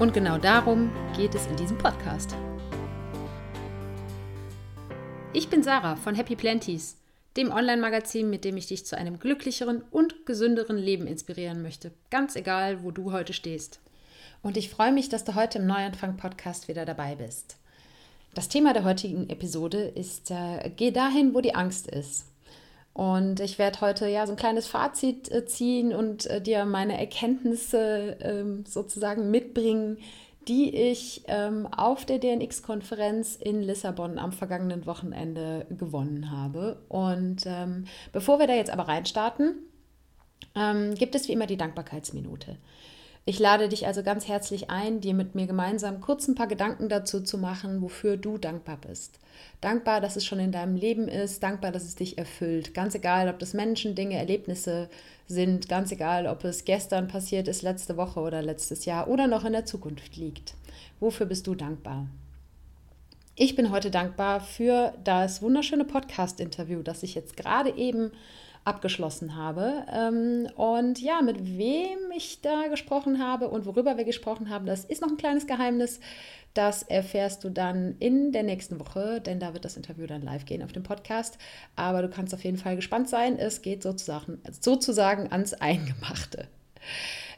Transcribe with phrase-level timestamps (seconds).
[0.00, 2.34] Und genau darum geht es in diesem Podcast.
[5.34, 6.96] Ich bin Sarah von Happy Planties,
[7.36, 12.34] dem Online-Magazin, mit dem ich dich zu einem glücklicheren und gesünderen Leben inspirieren möchte, ganz
[12.34, 13.78] egal, wo du heute stehst.
[14.40, 17.58] Und ich freue mich, dass du heute im Neuanfang-Podcast wieder dabei bist.
[18.32, 22.29] Das Thema der heutigen Episode ist äh, Geh dahin, wo die Angst ist.
[22.92, 26.98] Und ich werde heute ja so ein kleines Fazit äh, ziehen und äh, dir meine
[26.98, 29.98] Erkenntnisse ähm, sozusagen mitbringen,
[30.48, 36.82] die ich ähm, auf der DNX-Konferenz in Lissabon am vergangenen Wochenende gewonnen habe.
[36.88, 39.54] Und ähm, bevor wir da jetzt aber reinstarten,
[40.56, 42.56] ähm, gibt es wie immer die Dankbarkeitsminute.
[43.26, 46.88] Ich lade dich also ganz herzlich ein, dir mit mir gemeinsam kurz ein paar Gedanken
[46.88, 49.18] dazu zu machen, wofür du dankbar bist.
[49.60, 52.72] Dankbar, dass es schon in deinem Leben ist, dankbar, dass es dich erfüllt.
[52.72, 54.88] Ganz egal, ob das Menschen, Dinge, Erlebnisse
[55.26, 59.44] sind, ganz egal, ob es gestern passiert ist, letzte Woche oder letztes Jahr oder noch
[59.44, 60.54] in der Zukunft liegt.
[60.98, 62.06] Wofür bist du dankbar?
[63.36, 68.12] Ich bin heute dankbar für das wunderschöne Podcast-Interview, das ich jetzt gerade eben
[68.64, 69.84] abgeschlossen habe.
[69.92, 74.84] Ähm, und ja, mit wem ich da gesprochen habe und worüber wir gesprochen haben, das
[74.84, 76.00] ist noch ein kleines Geheimnis.
[76.54, 80.44] Das erfährst du dann in der nächsten Woche, denn da wird das Interview dann live
[80.44, 81.38] gehen auf dem Podcast.
[81.76, 83.38] Aber du kannst auf jeden Fall gespannt sein.
[83.38, 86.48] Es geht sozusagen, sozusagen ans Eingemachte.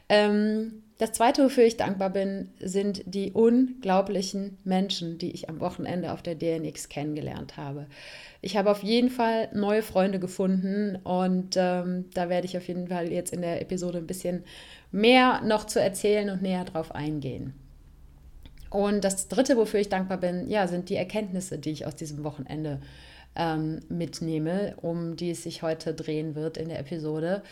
[0.09, 6.13] Ähm, das Zweite, wofür ich dankbar bin, sind die unglaublichen Menschen, die ich am Wochenende
[6.13, 7.87] auf der DNX kennengelernt habe.
[8.41, 12.87] Ich habe auf jeden Fall neue Freunde gefunden und ähm, da werde ich auf jeden
[12.87, 14.43] Fall jetzt in der Episode ein bisschen
[14.91, 17.53] mehr noch zu erzählen und näher drauf eingehen.
[18.69, 22.23] Und das Dritte, wofür ich dankbar bin, ja, sind die Erkenntnisse, die ich aus diesem
[22.23, 22.79] Wochenende
[23.35, 27.43] ähm, mitnehme, um die es sich heute drehen wird in der Episode.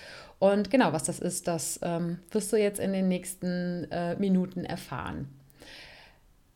[0.41, 4.66] Und genau, was das ist, das ähm, wirst du jetzt in den nächsten äh, Minuten
[4.66, 5.28] erfahren.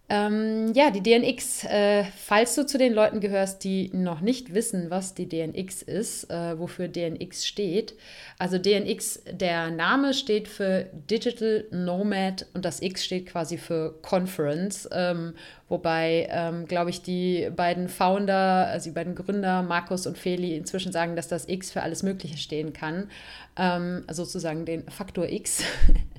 [0.07, 1.63] Ähm, ja, die DNX.
[1.63, 6.29] Äh, falls du zu den Leuten gehörst, die noch nicht wissen, was die DNX ist,
[6.29, 7.95] äh, wofür DNX steht.
[8.37, 14.87] Also DNX, der Name steht für Digital Nomad und das X steht quasi für Conference.
[14.91, 15.33] Ähm,
[15.69, 20.91] wobei, ähm, glaube ich, die beiden Founder, also die beiden Gründer, Markus und Feli, inzwischen
[20.91, 23.09] sagen, dass das X für alles Mögliche stehen kann.
[23.57, 25.63] Ähm, sozusagen den Faktor X.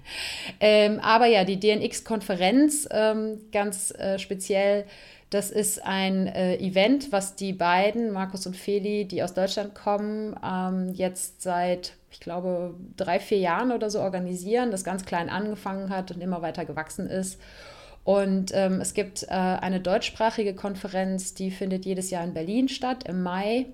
[0.60, 4.84] ähm, aber ja, die DNX-Konferenz ähm, ganz äh, speziell,
[5.30, 10.36] das ist ein äh, Event, was die beiden, Markus und Feli, die aus Deutschland kommen,
[10.44, 15.90] ähm, jetzt seit, ich glaube, drei, vier Jahren oder so organisieren, das ganz klein angefangen
[15.90, 17.40] hat und immer weiter gewachsen ist.
[18.04, 23.02] Und ähm, es gibt äh, eine deutschsprachige Konferenz, die findet jedes Jahr in Berlin statt,
[23.08, 23.66] im Mai.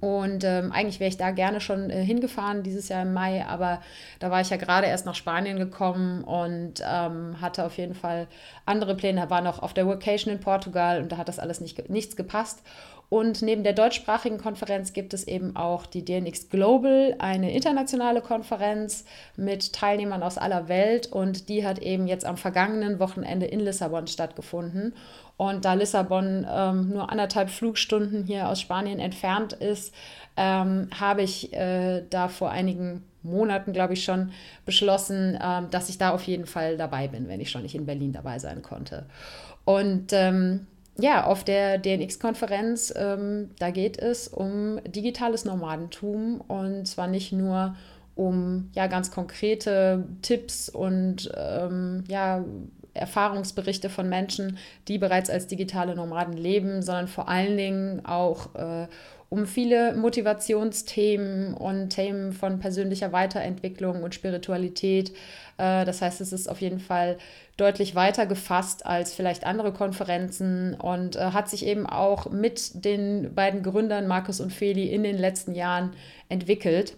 [0.00, 3.82] Und ähm, eigentlich wäre ich da gerne schon äh, hingefahren dieses Jahr im Mai, aber
[4.18, 8.26] da war ich ja gerade erst nach Spanien gekommen und ähm, hatte auf jeden Fall
[8.64, 9.28] andere Pläne.
[9.28, 12.62] War noch auf der Vacation in Portugal und da hat das alles nicht, nichts gepasst.
[13.10, 19.04] Und neben der deutschsprachigen Konferenz gibt es eben auch die DNX Global, eine internationale Konferenz
[19.36, 21.08] mit Teilnehmern aus aller Welt.
[21.08, 24.94] Und die hat eben jetzt am vergangenen Wochenende in Lissabon stattgefunden.
[25.36, 29.92] Und da Lissabon ähm, nur anderthalb Flugstunden hier aus Spanien entfernt ist,
[30.36, 34.30] ähm, habe ich äh, da vor einigen Monaten, glaube ich, schon
[34.64, 37.86] beschlossen, ähm, dass ich da auf jeden Fall dabei bin, wenn ich schon nicht in
[37.86, 39.06] Berlin dabei sein konnte.
[39.64, 40.68] Und ähm,
[41.00, 47.74] ja, auf der DNX-Konferenz, ähm, da geht es um digitales Nomadentum und zwar nicht nur
[48.14, 52.44] um ja ganz konkrete Tipps und ähm, ja
[52.92, 54.58] Erfahrungsberichte von Menschen,
[54.88, 58.88] die bereits als digitale Nomaden leben, sondern vor allen Dingen auch äh,
[59.30, 65.10] um viele Motivationsthemen und Themen von persönlicher Weiterentwicklung und Spiritualität.
[65.56, 67.16] Äh, das heißt, es ist auf jeden Fall
[67.56, 73.32] deutlich weiter gefasst als vielleicht andere Konferenzen und äh, hat sich eben auch mit den
[73.34, 75.92] beiden Gründern Markus und Feli in den letzten Jahren
[76.28, 76.96] entwickelt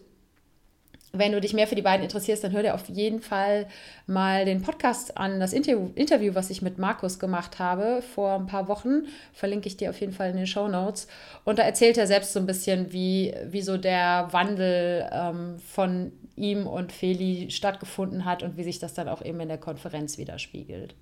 [1.13, 3.67] wenn du dich mehr für die beiden interessierst, dann hör dir auf jeden Fall
[4.07, 8.67] mal den Podcast an, das Interview, was ich mit Markus gemacht habe vor ein paar
[8.67, 9.07] Wochen.
[9.35, 11.07] Verlinke ich dir auf jeden Fall in den Show Notes.
[11.45, 16.13] Und da erzählt er selbst so ein bisschen, wie, wie so der Wandel ähm, von
[16.35, 20.17] ihm und Feli stattgefunden hat und wie sich das dann auch eben in der Konferenz
[20.17, 20.95] widerspiegelt.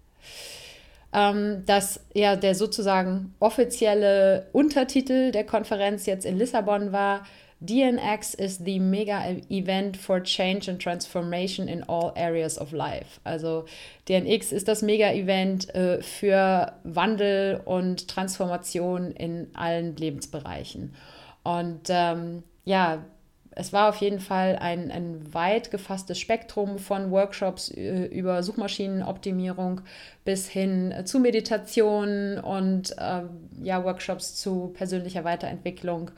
[1.12, 7.24] Ähm, dass ja der sozusagen offizielle Untertitel der Konferenz jetzt in Lissabon war,
[7.60, 13.20] DNX is the mega event for change and transformation in all areas of life.
[13.24, 13.66] Also
[14.06, 20.94] DNX ist das mega Event äh, für Wandel und Transformation in allen Lebensbereichen.
[21.42, 23.04] Und ähm, ja,
[23.50, 29.82] es war auf jeden Fall ein, ein weit gefasstes Spektrum von Workshops äh, über Suchmaschinenoptimierung
[30.24, 33.22] bis hin äh, zu Meditation und äh,
[33.62, 36.10] ja, Workshops zu persönlicher Weiterentwicklung.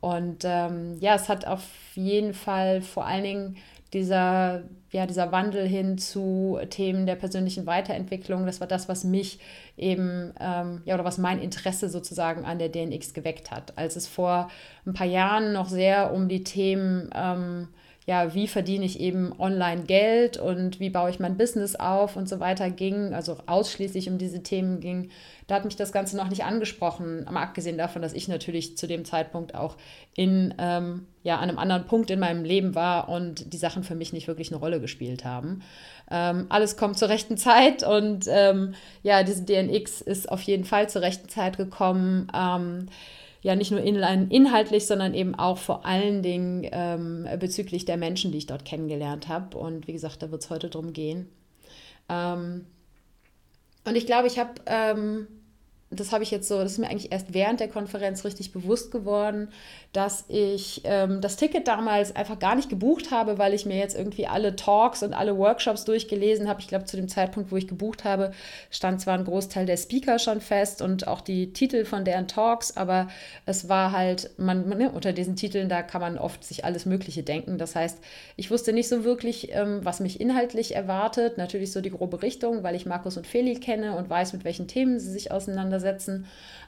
[0.00, 1.62] Und ähm, ja, es hat auf
[1.94, 3.56] jeden Fall vor allen Dingen
[3.92, 4.62] dieser,
[4.92, 9.40] ja, dieser Wandel hin zu Themen der persönlichen Weiterentwicklung, das war das, was mich
[9.76, 13.76] eben, ähm, ja, oder was mein Interesse sozusagen an der DNX geweckt hat.
[13.76, 14.48] Als es vor
[14.86, 17.68] ein paar Jahren noch sehr um die Themen ähm,
[18.06, 22.28] ja, wie verdiene ich eben online Geld und wie baue ich mein Business auf und
[22.28, 25.10] so weiter ging, also ausschließlich um diese Themen ging,
[25.46, 28.86] da hat mich das Ganze noch nicht angesprochen, mal abgesehen davon, dass ich natürlich zu
[28.86, 29.76] dem Zeitpunkt auch
[30.14, 33.94] in ähm, ja, an einem anderen Punkt in meinem Leben war und die Sachen für
[33.94, 35.62] mich nicht wirklich eine Rolle gespielt haben.
[36.10, 40.88] Ähm, alles kommt zur rechten Zeit und ähm, ja, diese DNX ist auf jeden Fall
[40.88, 42.28] zur rechten Zeit gekommen.
[43.42, 48.38] Ja nicht nur inhaltlich, sondern eben auch vor allen Dingen ähm, bezüglich der Menschen, die
[48.38, 49.56] ich dort kennengelernt habe.
[49.56, 51.28] Und wie gesagt, da wird es heute drum gehen.
[52.08, 52.66] Ähm,
[53.84, 55.26] und ich glaube, ich habe ähm,
[55.92, 58.92] das habe ich jetzt so, das ist mir eigentlich erst während der Konferenz richtig bewusst
[58.92, 59.48] geworden,
[59.92, 63.98] dass ich ähm, das Ticket damals einfach gar nicht gebucht habe, weil ich mir jetzt
[63.98, 66.60] irgendwie alle Talks und alle Workshops durchgelesen habe.
[66.60, 68.30] Ich glaube, zu dem Zeitpunkt, wo ich gebucht habe,
[68.70, 72.76] stand zwar ein Großteil der Speaker schon fest und auch die Titel von deren Talks,
[72.76, 73.08] aber
[73.44, 77.24] es war halt, man, ne, unter diesen Titeln, da kann man oft sich alles Mögliche
[77.24, 77.58] denken.
[77.58, 77.98] Das heißt,
[78.36, 81.36] ich wusste nicht so wirklich, ähm, was mich inhaltlich erwartet.
[81.36, 84.68] Natürlich so die grobe Richtung, weil ich Markus und Feli kenne und weiß, mit welchen
[84.68, 86.26] Themen sie sich auseinandersetzen auseinandersetzen.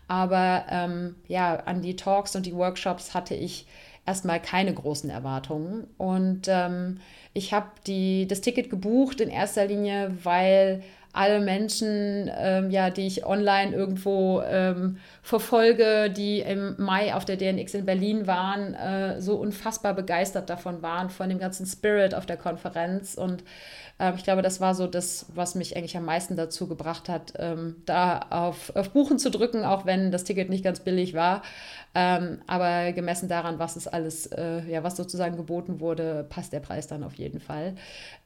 [0.09, 3.67] Aber ähm, ja, an die Talks und die Workshops hatte ich
[4.07, 5.87] erstmal keine großen Erwartungen.
[5.97, 7.01] Und ähm,
[7.35, 10.83] ich habe das Ticket gebucht in erster Linie, weil
[11.13, 17.37] alle Menschen, ähm, ja, die ich online irgendwo ähm, verfolge, die im Mai auf der
[17.37, 22.27] DNX in Berlin waren, äh, so unfassbar begeistert davon waren, von dem ganzen Spirit auf
[22.27, 23.15] der Konferenz.
[23.15, 23.45] Und
[24.01, 27.35] ähm, ich glaube, das war so das, was mich eigentlich am meisten dazu gebracht hat,
[27.39, 31.43] ähm, da auf, auf Buchen zu drücken, auch wenn das Ticket nicht ganz billig war.
[31.95, 36.61] Ähm, aber gemessen daran, was es alles, äh, ja, was sozusagen geboten wurde, passt der
[36.61, 37.75] Preis dann auf jeden Fall.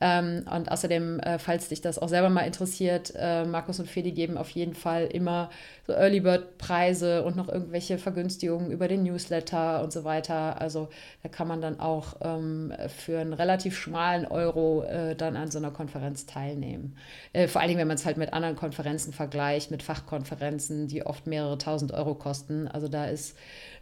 [0.00, 4.12] Ähm, und außerdem, äh, falls dich das auch selber mal interessiert, äh, Markus und Feli
[4.12, 5.50] geben auf jeden Fall immer
[5.86, 10.60] so Early Bird Preise und noch irgendwelche Vergünstigungen über den Newsletter und so weiter.
[10.60, 10.88] Also
[11.22, 15.58] da kann man dann auch ähm, für einen relativ schmalen Euro äh, dann an so
[15.58, 16.96] einer Konferenz teilnehmen.
[17.32, 21.04] Äh, vor allen Dingen, wenn man es halt mit anderen Konferenzen vergleicht, mit Fachkonferenzen, die
[21.04, 22.68] oft mehrere tausend Euro kosten.
[22.68, 23.36] Also da ist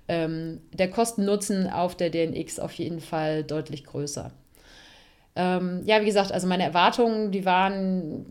[0.08, 4.32] ähm, der Kosten-Nutzen auf der DNX auf jeden Fall deutlich größer.
[5.36, 8.24] Ähm, ja, wie gesagt, also meine Erwartungen, die waren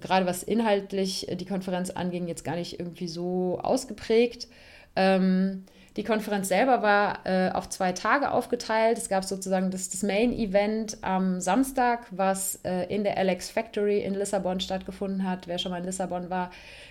[0.00, 4.48] gerade was inhaltlich die Konferenz anging, jetzt gar nicht irgendwie so ausgeprägt.
[4.94, 5.64] Ähm,
[5.96, 8.98] die Konferenz selber war äh, auf zwei Tage aufgeteilt.
[8.98, 14.14] Es gab sozusagen das, das Main-Event am Samstag, was äh, in der Alex Factory in
[14.14, 15.48] Lissabon stattgefunden hat.
[15.48, 16.50] Wer schon mal in Lissabon war.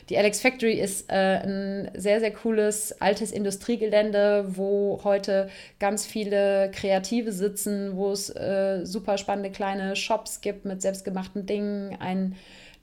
[0.10, 5.50] Die Alex Factory ist äh, ein sehr, sehr cooles altes Industriegelände, wo heute
[5.80, 11.96] ganz viele Kreative sitzen, wo es äh, super spannende kleine Shops gibt mit selbstgemachten Dingen.
[12.00, 12.36] Ein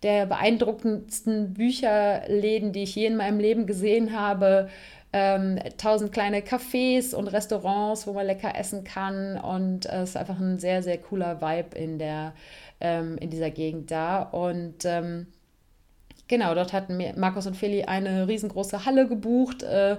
[0.04, 4.68] der beeindruckendsten Bücherläden, die ich je in meinem Leben gesehen habe
[5.12, 9.38] ähm, tausend kleine Cafés und Restaurants, wo man lecker essen kann.
[9.38, 12.32] Und äh, es ist einfach ein sehr, sehr cooler Vibe in, der,
[12.80, 14.22] ähm, in dieser Gegend da.
[14.22, 15.26] Und ähm,
[16.28, 19.62] genau, dort hatten Markus und Feli eine riesengroße Halle gebucht.
[19.62, 19.96] Äh,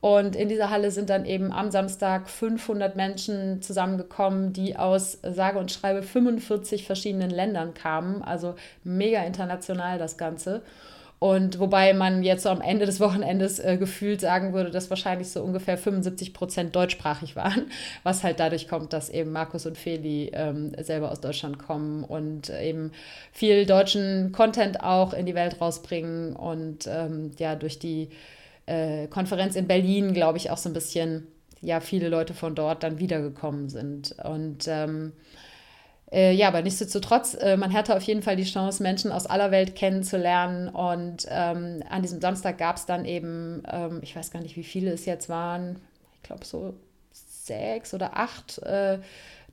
[0.00, 5.58] und in dieser Halle sind dann eben am Samstag 500 Menschen zusammengekommen, die aus sage
[5.58, 8.22] und schreibe 45 verschiedenen Ländern kamen.
[8.22, 10.62] Also mega international das Ganze.
[11.20, 15.28] Und wobei man jetzt so am Ende des Wochenendes äh, gefühlt sagen würde, dass wahrscheinlich
[15.28, 17.70] so ungefähr 75 Prozent deutschsprachig waren,
[18.02, 22.48] was halt dadurch kommt, dass eben Markus und Feli ähm, selber aus Deutschland kommen und
[22.48, 22.92] eben
[23.32, 28.08] viel deutschen Content auch in die Welt rausbringen und ähm, ja, durch die
[28.64, 31.26] äh, Konferenz in Berlin, glaube ich, auch so ein bisschen,
[31.60, 34.14] ja, viele Leute von dort dann wiedergekommen sind.
[34.24, 35.12] Und ähm,
[36.12, 39.50] äh, ja, aber nichtsdestotrotz, äh, man hatte auf jeden Fall die Chance, Menschen aus aller
[39.50, 40.68] Welt kennenzulernen.
[40.68, 44.64] Und ähm, an diesem Samstag gab es dann eben, ähm, ich weiß gar nicht, wie
[44.64, 45.76] viele es jetzt waren,
[46.16, 46.74] ich glaube so
[47.12, 48.98] sechs oder acht äh,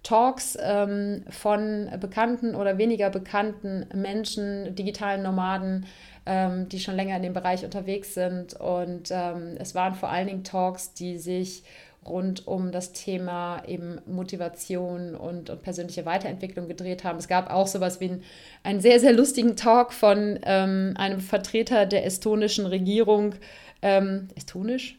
[0.04, 5.86] Talks ähm, von bekannten oder weniger bekannten Menschen, digitalen Nomaden,
[6.26, 8.54] ähm, die schon länger in dem Bereich unterwegs sind.
[8.54, 11.64] Und ähm, es waren vor allen Dingen Talks, die sich
[12.08, 17.20] rund um das Thema eben Motivation und, und persönliche Weiterentwicklung gedreht haben.
[17.20, 18.24] Es gab auch sowas wie einen,
[18.64, 23.36] einen sehr, sehr lustigen Talk von ähm, einem Vertreter der estonischen Regierung.
[23.82, 24.98] Ähm, Estonisch?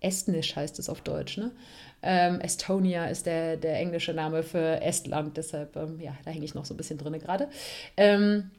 [0.00, 1.50] Estnisch heißt es auf Deutsch, ne?
[2.02, 6.54] Ähm, Estonia ist der, der englische Name für Estland, deshalb, ähm, ja, da hänge ich
[6.54, 7.48] noch so ein bisschen drin gerade.
[7.96, 8.50] Ähm,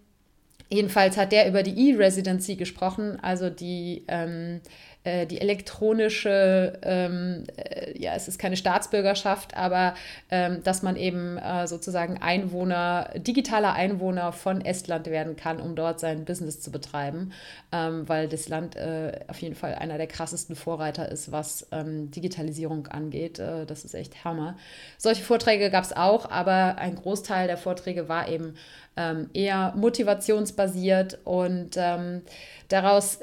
[0.69, 4.59] jedenfalls hat der über die E-Residency gesprochen, also die ähm,
[5.05, 9.95] äh, die elektronische, ähm, äh, ja, es ist keine Staatsbürgerschaft, aber
[10.29, 16.01] ähm, dass man eben äh, sozusagen Einwohner, digitaler Einwohner von Estland werden kann, um dort
[16.01, 17.31] sein Business zu betreiben,
[17.71, 22.11] ähm, weil das Land äh, auf jeden Fall einer der krassesten Vorreiter ist, was ähm,
[22.11, 23.39] Digitalisierung angeht.
[23.39, 24.57] Äh, das ist echt Hammer.
[24.97, 28.55] Solche Vorträge gab es auch, aber ein Großteil der Vorträge war eben
[28.97, 32.21] ähm, eher motivationsbasiert und ähm,
[32.67, 33.19] daraus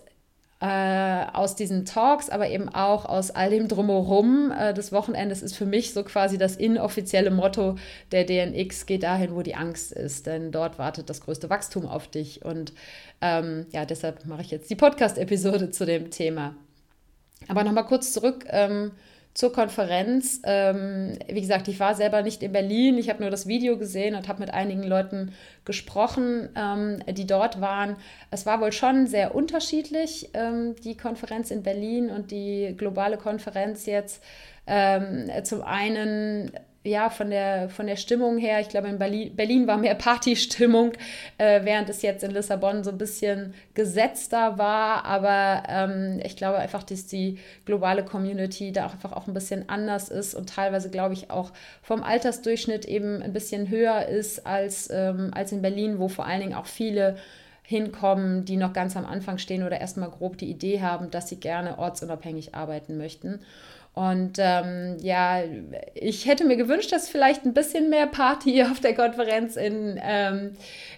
[0.60, 5.54] äh, aus diesen Talks, aber eben auch aus all dem Drumherum äh, des Wochenendes ist
[5.54, 7.76] für mich so quasi das inoffizielle Motto
[8.10, 12.08] der DNX, geht dahin, wo die Angst ist, denn dort wartet das größte Wachstum auf
[12.08, 12.42] dich.
[12.44, 12.72] Und
[13.20, 16.54] ähm, ja, deshalb mache ich jetzt die Podcast-Episode zu dem Thema.
[17.48, 18.92] Aber nochmal kurz zurück ähm,
[19.36, 20.40] zur Konferenz.
[20.44, 22.96] Ähm, wie gesagt, ich war selber nicht in Berlin.
[22.96, 25.34] Ich habe nur das Video gesehen und habe mit einigen Leuten
[25.66, 27.96] gesprochen, ähm, die dort waren.
[28.30, 33.84] Es war wohl schon sehr unterschiedlich, ähm, die Konferenz in Berlin und die globale Konferenz
[33.84, 34.24] jetzt.
[34.66, 36.50] Ähm, zum einen
[36.86, 40.92] ja, von der, von der Stimmung her, ich glaube, in Berlin, Berlin war mehr Partystimmung,
[41.38, 45.04] äh, während es jetzt in Lissabon so ein bisschen gesetzter war.
[45.04, 49.68] Aber ähm, ich glaube einfach, dass die globale Community da auch einfach auch ein bisschen
[49.68, 51.52] anders ist und teilweise, glaube ich, auch
[51.82, 56.40] vom Altersdurchschnitt eben ein bisschen höher ist als, ähm, als in Berlin, wo vor allen
[56.40, 57.16] Dingen auch viele
[57.66, 61.40] hinkommen, die noch ganz am Anfang stehen oder erstmal grob die Idee haben, dass sie
[61.40, 63.40] gerne ortsunabhängig arbeiten möchten.
[63.96, 65.40] Und ähm, ja,
[65.94, 70.52] ich hätte mir gewünscht, dass vielleicht ein bisschen mehr Party auf der Konferenz in, ähm,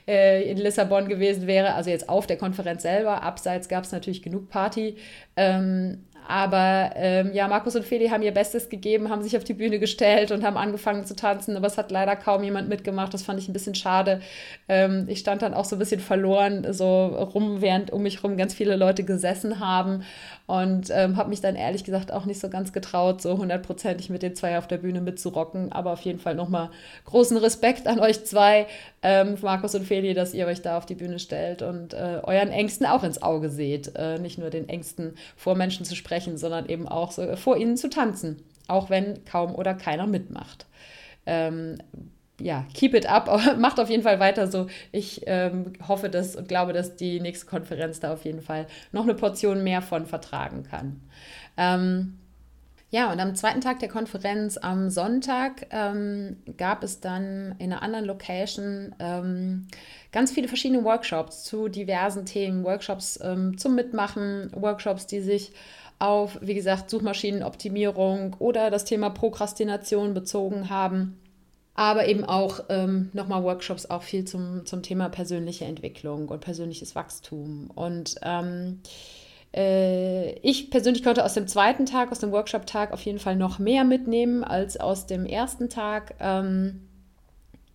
[0.09, 1.75] äh, in Lissabon gewesen wäre.
[1.75, 3.23] Also jetzt auf der Konferenz selber.
[3.23, 4.97] Abseits gab es natürlich genug Party.
[5.37, 9.55] Ähm, aber ähm, ja, Markus und Feli haben ihr Bestes gegeben, haben sich auf die
[9.55, 13.15] Bühne gestellt und haben angefangen zu tanzen, aber es hat leider kaum jemand mitgemacht.
[13.15, 14.21] Das fand ich ein bisschen schade.
[14.69, 18.37] Ähm, ich stand dann auch so ein bisschen verloren, so rum, während um mich rum
[18.37, 20.05] ganz viele Leute gesessen haben
[20.49, 24.23] und ähm, habe mich dann ehrlich gesagt auch nicht so ganz getraut, so hundertprozentig mit
[24.23, 25.73] den zwei auf der Bühne mitzurocken.
[25.73, 26.71] Aber auf jeden Fall nochmal
[27.05, 28.67] großen Respekt an euch zwei,
[29.03, 32.49] ähm, Markus und Feli, dass ihr euch da auf die Bühne stellt und äh, euren
[32.49, 33.95] Ängsten auch ins Auge seht.
[33.95, 37.77] Äh, nicht nur den Ängsten vor Menschen zu sprechen sondern eben auch so vor ihnen
[37.77, 40.65] zu tanzen, auch wenn kaum oder keiner mitmacht.
[41.27, 41.77] Ähm,
[42.41, 43.29] ja, keep it up,
[43.59, 44.69] macht auf jeden Fall weiter so.
[44.93, 49.05] Ich ähm, hoffe dass und glaube, dass die nächste Konferenz da auf jeden Fall noch
[49.05, 51.01] eine Portion mehr von vertragen kann.
[51.57, 52.19] Ähm,
[52.91, 57.83] ja, und am zweiten Tag der Konferenz, am Sonntag, ähm, gab es dann in einer
[57.83, 59.67] anderen Location ähm,
[60.11, 62.65] ganz viele verschiedene Workshops zu diversen Themen.
[62.65, 65.53] Workshops ähm, zum Mitmachen, Workshops, die sich
[65.99, 71.19] auf, wie gesagt, Suchmaschinenoptimierung oder das Thema Prokrastination bezogen haben.
[71.79, 76.97] Aber eben auch ähm, nochmal Workshops auch viel zum, zum Thema persönliche Entwicklung und persönliches
[76.97, 77.71] Wachstum.
[77.73, 78.81] Und ähm,
[79.55, 83.61] äh, ich persönlich konnte aus dem zweiten Tag, aus dem Workshop-Tag auf jeden Fall noch
[83.61, 86.17] mehr mitnehmen als aus dem ersten Tag.
[86.19, 86.89] Ähm,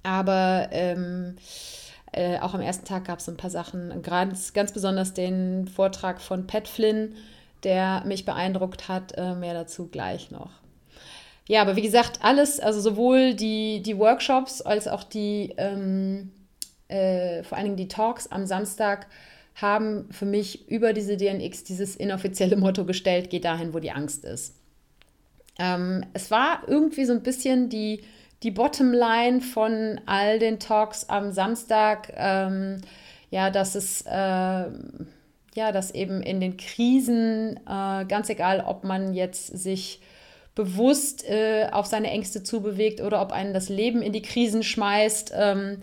[0.03, 1.37] aber ähm,
[2.11, 6.19] äh, auch am ersten Tag gab es ein paar Sachen, ganz, ganz besonders den Vortrag
[6.19, 7.15] von Pat Flynn,
[7.63, 9.13] der mich beeindruckt hat.
[9.17, 10.62] Äh, mehr dazu gleich noch.
[11.47, 16.31] Ja, aber wie gesagt, alles, also sowohl die, die Workshops als auch die, ähm,
[16.87, 19.07] äh, vor allen Dingen die Talks am Samstag,
[19.55, 24.25] haben für mich über diese DNX dieses inoffizielle Motto gestellt, geht dahin, wo die Angst
[24.25, 24.55] ist.
[25.59, 28.01] Ähm, es war irgendwie so ein bisschen die,
[28.41, 32.81] die Bottomline von all den Talks am Samstag, ähm,
[33.29, 34.65] ja, dass es äh,
[35.55, 40.01] ja, dass eben in den Krisen, äh, ganz egal, ob man jetzt sich
[40.55, 45.33] bewusst äh, auf seine Ängste zubewegt oder ob einen das Leben in die Krisen schmeißt,
[45.35, 45.77] ähm,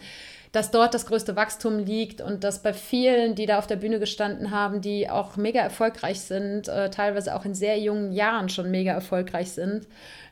[0.53, 4.00] dass dort das größte Wachstum liegt und dass bei vielen, die da auf der Bühne
[4.00, 8.71] gestanden haben, die auch mega erfolgreich sind, äh, teilweise auch in sehr jungen Jahren schon
[8.71, 9.87] mega erfolgreich sind,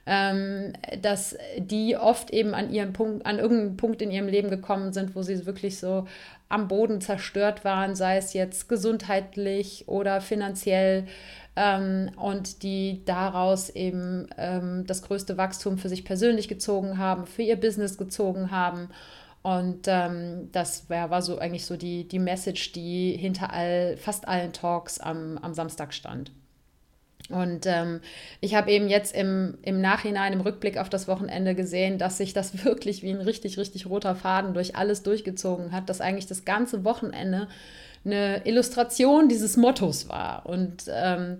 [0.06, 4.92] ähm, dass die oft eben an ihrem Punkt, an irgendeinem Punkt in ihrem Leben gekommen
[4.92, 6.06] sind, wo sie wirklich so
[6.48, 11.06] am Boden zerstört waren, sei es jetzt gesundheitlich oder finanziell
[11.58, 17.42] ähm, und die daraus eben ähm, das größte Wachstum für sich persönlich gezogen haben, für
[17.42, 18.90] ihr Business gezogen haben.
[19.42, 24.28] Und ähm, das wär, war so eigentlich so die, die Message, die hinter all, fast
[24.28, 26.30] allen Talks am, am Samstag stand.
[27.28, 28.00] Und ähm,
[28.40, 32.34] ich habe eben jetzt im, im Nachhinein, im Rückblick auf das Wochenende gesehen, dass sich
[32.34, 36.44] das wirklich wie ein richtig, richtig roter Faden durch alles durchgezogen hat, dass eigentlich das
[36.44, 37.48] ganze Wochenende
[38.12, 40.46] eine Illustration dieses Mottos war.
[40.46, 41.38] Und ähm,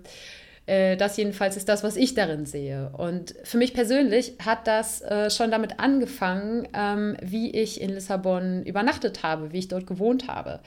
[0.69, 2.91] äh, das jedenfalls ist das, was ich darin sehe.
[2.95, 8.63] Und für mich persönlich hat das äh, schon damit angefangen, ähm, wie ich in Lissabon
[8.63, 10.59] übernachtet habe, wie ich dort gewohnt habe.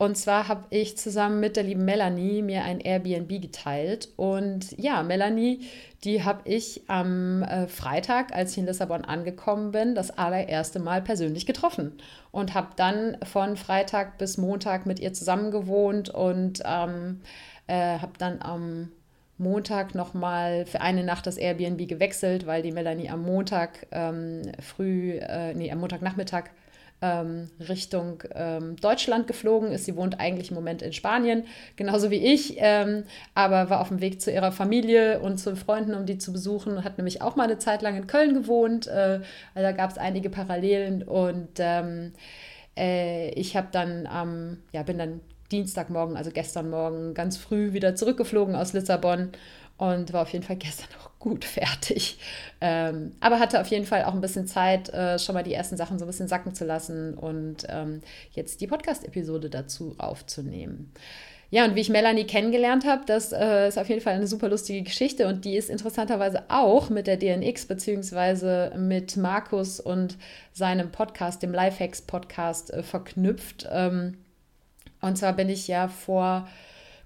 [0.00, 4.08] Und zwar habe ich zusammen mit der lieben Melanie mir ein Airbnb geteilt.
[4.16, 5.60] Und ja, Melanie,
[6.04, 11.02] die habe ich am äh, Freitag, als ich in Lissabon angekommen bin, das allererste Mal
[11.02, 11.98] persönlich getroffen.
[12.32, 17.20] Und habe dann von Freitag bis Montag mit ihr zusammen gewohnt und ähm,
[17.66, 18.88] äh, habe dann am
[19.36, 25.18] Montag nochmal für eine Nacht das Airbnb gewechselt, weil die Melanie am Montag ähm, früh,
[25.18, 26.44] äh, nee, am Montagnachmittag
[27.02, 29.84] ähm, Richtung ähm, Deutschland geflogen ist.
[29.84, 31.44] Sie wohnt eigentlich im Moment in Spanien,
[31.76, 33.04] genauso wie ich, ähm,
[33.34, 36.84] aber war auf dem Weg zu ihrer Familie und zu Freunden, um die zu besuchen.
[36.84, 38.86] Hat nämlich auch mal eine Zeit lang in Köln gewohnt.
[38.86, 39.20] Äh,
[39.54, 42.12] also da gab es einige Parallelen und ähm,
[42.76, 47.96] äh, ich habe dann am, ja, bin dann Dienstagmorgen, also gestern Morgen, ganz früh wieder
[47.96, 49.30] zurückgeflogen aus Lissabon
[49.80, 52.18] und war auf jeden Fall gestern auch gut fertig.
[52.60, 55.76] Ähm, aber hatte auf jeden Fall auch ein bisschen Zeit, äh, schon mal die ersten
[55.76, 60.92] Sachen so ein bisschen sacken zu lassen und ähm, jetzt die Podcast-Episode dazu aufzunehmen.
[61.48, 64.48] Ja, und wie ich Melanie kennengelernt habe, das äh, ist auf jeden Fall eine super
[64.48, 70.16] lustige Geschichte und die ist interessanterweise auch mit der DNX beziehungsweise mit Markus und
[70.52, 73.66] seinem Podcast, dem Lifehacks-Podcast, äh, verknüpft.
[73.72, 74.18] Ähm,
[75.00, 76.46] und zwar bin ich ja vor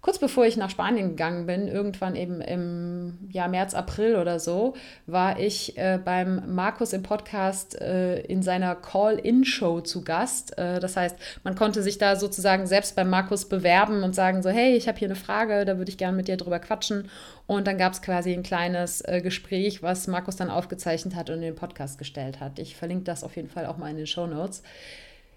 [0.04, 4.74] kurz bevor ich nach Spanien gegangen bin, irgendwann eben im ja, März, April oder so,
[5.06, 10.58] war ich äh, beim Markus im Podcast äh, in seiner Call-In-Show zu Gast.
[10.58, 14.50] Äh, das heißt, man konnte sich da sozusagen selbst beim Markus bewerben und sagen so,
[14.50, 17.08] hey, ich habe hier eine Frage, da würde ich gerne mit dir drüber quatschen.
[17.46, 21.36] Und dann gab es quasi ein kleines äh, Gespräch, was Markus dann aufgezeichnet hat und
[21.36, 22.58] in den Podcast gestellt hat.
[22.58, 24.62] Ich verlinke das auf jeden Fall auch mal in den Show Notes.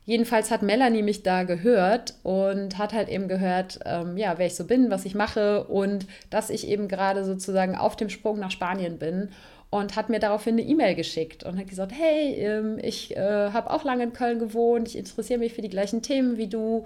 [0.07, 4.55] Jedenfalls hat Melanie mich da gehört und hat halt eben gehört, ähm, ja, wer ich
[4.55, 8.51] so bin, was ich mache und dass ich eben gerade sozusagen auf dem Sprung nach
[8.51, 9.31] Spanien bin
[9.69, 13.69] und hat mir daraufhin eine E-Mail geschickt und hat gesagt, hey, ähm, ich äh, habe
[13.69, 16.85] auch lange in Köln gewohnt, ich interessiere mich für die gleichen Themen wie du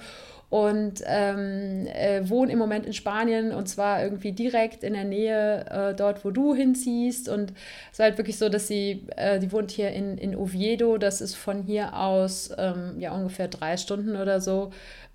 [0.51, 5.65] und ähm, äh, wohne im Moment in Spanien und zwar irgendwie direkt in der Nähe
[5.69, 7.29] äh, dort, wo du hinziehst.
[7.29, 7.53] Und
[7.93, 11.21] es war halt wirklich so, dass sie, äh, die wohnt hier in, in Oviedo, das
[11.21, 14.71] ist von hier aus ähm, ja ungefähr drei Stunden oder so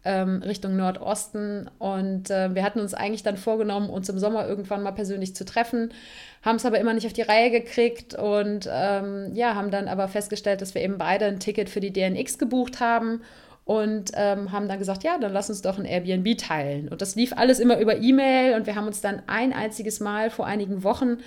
[0.07, 1.69] ähm, Richtung Nordosten.
[1.79, 5.45] Und äh, wir hatten uns eigentlich dann vorgenommen, uns im Sommer irgendwann mal persönlich zu
[5.45, 5.93] treffen,
[6.41, 10.09] haben es aber immer nicht auf die Reihe gekriegt und ähm, ja, haben dann aber
[10.09, 13.21] festgestellt, dass wir eben beide ein Ticket für die DNX gebucht haben
[13.67, 16.89] und ähm, haben dann gesagt, ja, dann lass uns doch ein Airbnb teilen.
[16.89, 20.31] Und das lief alles immer über E-Mail und wir haben uns dann ein einziges Mal
[20.31, 21.19] vor einigen Wochen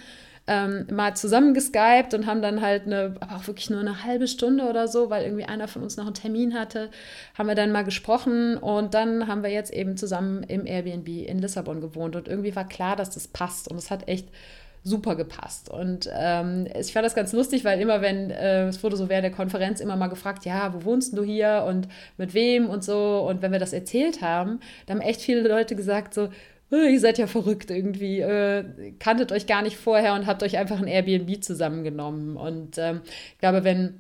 [0.48, 4.64] ähm, mal zusammengeskypt und haben dann halt eine, aber auch wirklich nur eine halbe Stunde
[4.70, 6.90] oder so, weil irgendwie einer von uns noch einen Termin hatte,
[7.38, 11.40] haben wir dann mal gesprochen und dann haben wir jetzt eben zusammen im Airbnb in
[11.40, 14.30] Lissabon gewohnt und irgendwie war klar, dass das passt und es hat echt
[14.84, 15.70] super gepasst.
[15.70, 19.24] Und ähm, ich fand das ganz lustig, weil immer, wenn äh, es wurde so während
[19.24, 21.88] der Konferenz immer mal gefragt, ja, wo wohnst du hier und
[22.18, 23.26] mit wem und so.
[23.28, 26.30] Und wenn wir das erzählt haben, da haben echt viele Leute gesagt, so,
[26.72, 28.64] oh, ihr seid ja verrückt irgendwie, äh,
[29.00, 32.38] kanntet euch gar nicht vorher und habt euch einfach ein Airbnb zusammengenommen.
[32.38, 33.02] Und ähm,
[33.34, 33.96] ich glaube, wenn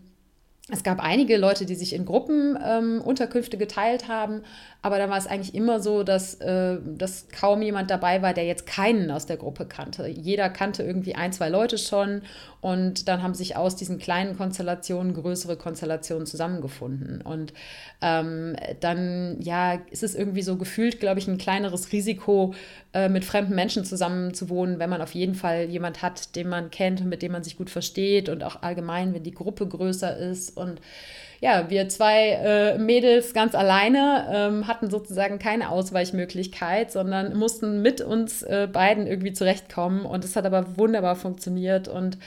[0.72, 4.44] es gab einige Leute, die sich in Gruppen ähm, Unterkünfte geteilt haben,
[4.82, 8.46] aber da war es eigentlich immer so, dass, äh, dass kaum jemand dabei war, der
[8.46, 10.08] jetzt keinen aus der Gruppe kannte.
[10.08, 12.22] Jeder kannte irgendwie ein, zwei Leute schon
[12.62, 17.22] und dann haben sich aus diesen kleinen Konstellationen größere Konstellationen zusammengefunden.
[17.22, 17.54] Und
[18.02, 22.54] ähm, dann, ja, ist es irgendwie so gefühlt, glaube ich, ein kleineres Risiko,
[22.94, 26.48] äh, mit fremden Menschen zusammen zu wohnen, wenn man auf jeden Fall jemand hat, den
[26.48, 29.68] man kennt und mit dem man sich gut versteht und auch allgemein, wenn die Gruppe
[29.68, 30.80] größer ist und
[31.42, 38.02] ja, wir zwei äh, Mädels ganz alleine ähm, hatten sozusagen keine Ausweichmöglichkeit, sondern mussten mit
[38.02, 40.06] uns äh, beiden irgendwie zurechtkommen.
[40.06, 41.88] Und es hat aber wunderbar funktioniert.
[41.88, 42.18] Und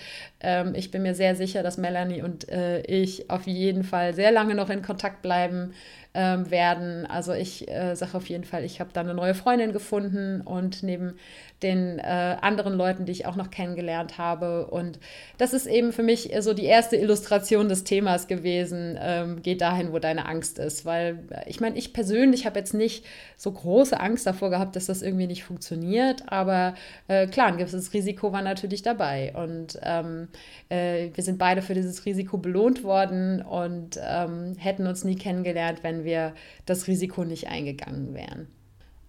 [0.40, 4.33] ähm, ich bin mir sehr sicher, dass Melanie und äh, ich auf jeden Fall sehr
[4.33, 5.75] lange noch in Kontakt bleiben
[6.14, 7.07] ähm, werden.
[7.07, 10.83] Also ich äh, sage auf jeden Fall, ich habe da eine neue Freundin gefunden und
[10.83, 11.14] neben
[11.62, 14.66] den äh, anderen Leuten, die ich auch noch kennengelernt habe.
[14.66, 14.98] Und
[15.38, 18.98] das ist eben für mich so die erste Illustration des Themas gewesen.
[19.01, 20.85] Ähm, geht dahin, wo deine Angst ist.
[20.85, 23.05] Weil äh, ich meine, ich persönlich habe jetzt nicht
[23.37, 26.25] so große Angst davor gehabt, dass das irgendwie nicht funktioniert.
[26.27, 26.75] Aber
[27.09, 29.33] äh, klar, ein gewisses Risiko war natürlich dabei.
[29.35, 30.29] Und ähm,
[30.68, 35.81] äh, wir sind beide für dieses Risiko belohnt worden und ähm, hätten uns nie kennengelernt,
[35.83, 36.35] wenn wir
[36.67, 38.49] das Risiko nicht eingegangen wären.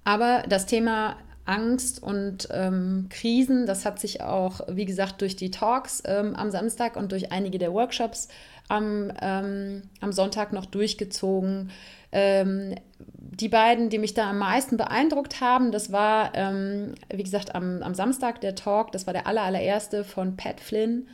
[0.04, 5.52] Aber das Thema Angst und ähm, Krisen, das hat sich auch, wie gesagt, durch die
[5.52, 8.30] Talks ähm, am Samstag und durch einige der Workshops
[8.70, 11.72] am, ähm, am Sonntag noch durchgezogen.
[12.12, 17.56] Ähm, die beiden, die mich da am meisten beeindruckt haben, das war, ähm, wie gesagt,
[17.56, 21.08] am, am Samstag der Talk, das war der aller, allererste von Pat Flynn.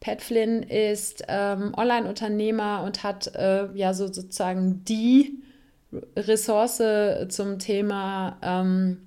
[0.00, 5.42] Pat Flynn ist ähm, Online-Unternehmer und hat äh, ja so sozusagen die
[6.16, 6.82] Ressource
[7.28, 9.06] zum Thema ähm,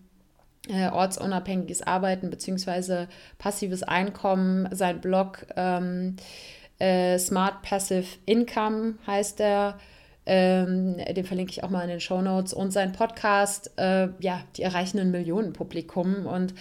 [0.70, 3.08] äh, ortsunabhängiges Arbeiten bzw.
[3.38, 4.68] passives Einkommen.
[4.72, 6.16] Sein Blog ähm,
[6.80, 9.78] äh, Smart Passive Income heißt er.
[10.32, 12.54] Ähm, den verlinke ich auch mal in den Show Notes.
[12.54, 16.28] Und sein Podcast, äh, ja, die erreichen ein Millionenpublikum.
[16.28, 16.54] Und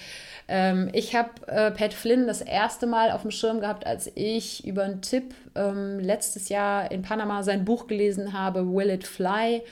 [0.48, 4.66] ähm, ich habe äh, Pat Flynn das erste Mal auf dem Schirm gehabt, als ich
[4.66, 9.62] über einen Tipp ähm, letztes Jahr in Panama sein Buch gelesen habe, Will It Fly?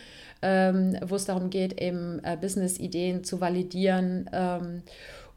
[0.42, 4.28] ähm, wo es darum geht, eben äh, Business-Ideen zu validieren.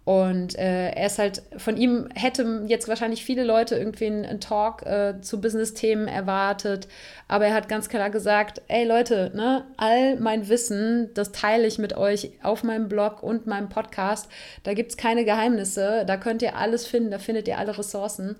[0.10, 4.41] Und äh, er ist halt, von ihm hätte jetzt wahrscheinlich viele Leute irgendwie einen, einen
[4.41, 6.88] Talk äh, zu Business-Themen erwartet.
[7.28, 11.78] Aber er hat ganz klar gesagt, ey Leute, ne, all mein Wissen, das teile ich
[11.78, 14.30] mit euch auf meinem Blog und meinem Podcast.
[14.63, 18.38] Da gibt es keine Geheimnisse, da könnt ihr alles finden, da findet ihr alle Ressourcen.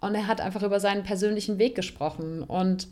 [0.00, 2.42] Und er hat einfach über seinen persönlichen Weg gesprochen.
[2.42, 2.88] Und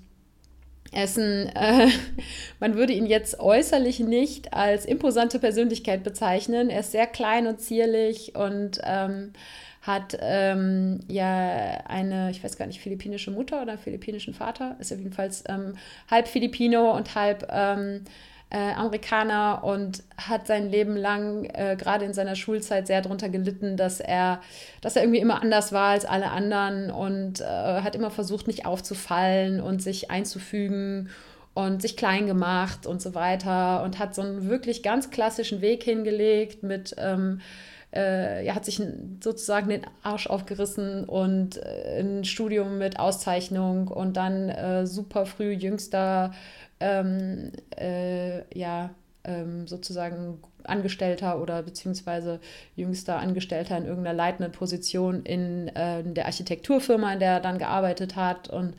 [0.93, 1.89] ist ein, äh,
[2.61, 6.71] man würde ihn jetzt äußerlich nicht als imposante Persönlichkeit bezeichnen.
[6.71, 9.33] Er ist sehr klein und zierlich und ähm,
[9.83, 14.99] hat ähm, ja eine, ich weiß gar nicht, philippinische Mutter oder philippinischen Vater, ist auf
[14.99, 15.75] jeden Fall ähm,
[16.11, 18.05] halb Filipino und halb ähm,
[18.51, 23.77] äh, Amerikaner und hat sein Leben lang, äh, gerade in seiner Schulzeit, sehr darunter gelitten,
[23.77, 24.41] dass er,
[24.81, 28.67] dass er irgendwie immer anders war als alle anderen und äh, hat immer versucht, nicht
[28.67, 31.11] aufzufallen und sich einzufügen
[31.55, 35.85] und sich klein gemacht und so weiter und hat so einen wirklich ganz klassischen Weg
[35.85, 37.41] hingelegt mit ähm,
[37.93, 38.81] äh, er hat sich
[39.21, 45.51] sozusagen den Arsch aufgerissen und äh, ein Studium mit Auszeichnung und dann äh, super früh
[45.51, 46.33] jüngster
[46.81, 48.91] ähm, äh, ja,
[49.25, 52.41] ähm, sozusagen Angestellter oder beziehungsweise
[52.77, 58.17] jüngster Angestellter in irgendeiner leitenden Position in, äh, der Architekturfirma, in der er dann gearbeitet
[58.17, 58.49] hat.
[58.49, 58.75] Und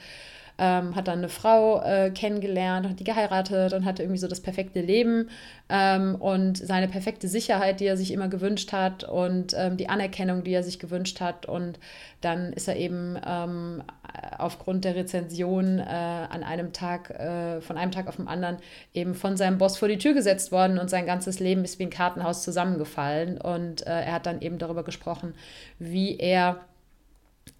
[0.61, 4.41] ähm, hat dann eine Frau äh, kennengelernt, hat die geheiratet und hatte irgendwie so das
[4.41, 5.29] perfekte Leben
[5.69, 10.43] ähm, und seine perfekte Sicherheit, die er sich immer gewünscht hat und ähm, die Anerkennung,
[10.43, 11.47] die er sich gewünscht hat.
[11.47, 11.79] Und
[12.21, 13.81] dann ist er eben ähm,
[14.37, 18.57] aufgrund der Rezension äh, an einem Tag, äh, von einem Tag auf den anderen,
[18.93, 21.83] eben von seinem Boss vor die Tür gesetzt worden und sein ganzes Leben ist wie
[21.83, 23.41] ein Kartenhaus zusammengefallen.
[23.41, 25.33] Und äh, er hat dann eben darüber gesprochen,
[25.79, 26.59] wie er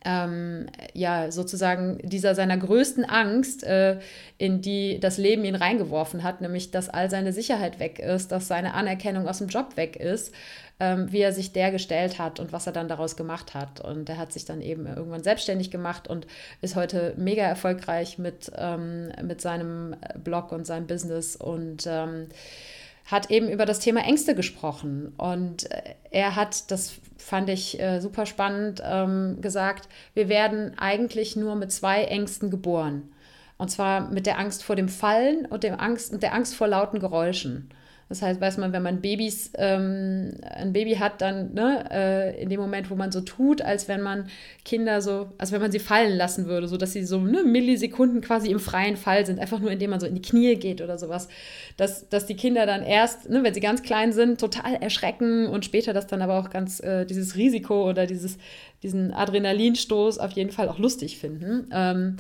[0.04, 4.00] ähm, ja sozusagen dieser seiner größten Angst, äh,
[4.38, 8.48] in die das Leben ihn reingeworfen hat, nämlich dass all seine Sicherheit weg ist, dass
[8.48, 10.34] seine Anerkennung aus dem Job weg ist,
[10.80, 13.80] ähm, wie er sich der gestellt hat und was er dann daraus gemacht hat.
[13.82, 16.26] Und er hat sich dann eben irgendwann selbstständig gemacht und
[16.62, 22.30] ist heute mega erfolgreich mit, ähm, mit seinem Blog und seinem Business und ähm,
[23.06, 25.14] hat eben über das Thema Ängste gesprochen.
[25.18, 31.36] Und äh, er hat, das fand ich äh, super spannend, ähm, gesagt, wir werden eigentlich
[31.36, 33.12] nur mit zwei Ängsten geboren.
[33.58, 36.68] Und zwar mit der Angst vor dem Fallen und dem Angst, und der Angst vor
[36.68, 37.70] lauten Geräuschen.
[38.12, 42.50] Das heißt, weiß man, wenn man Babys, ähm, ein Baby hat, dann ne, äh, in
[42.50, 44.26] dem Moment, wo man so tut, als wenn man
[44.66, 48.20] Kinder so, als wenn man sie fallen lassen würde, so dass sie so ne, Millisekunden
[48.20, 50.98] quasi im freien Fall sind, einfach nur indem man so in die Knie geht oder
[50.98, 51.30] sowas,
[51.78, 55.64] dass, dass die Kinder dann erst, ne, wenn sie ganz klein sind, total erschrecken und
[55.64, 58.38] später das dann aber auch ganz äh, dieses Risiko oder dieses,
[58.84, 61.70] diesen Adrenalinstoß auf jeden Fall auch lustig finden.
[61.72, 62.18] Ähm,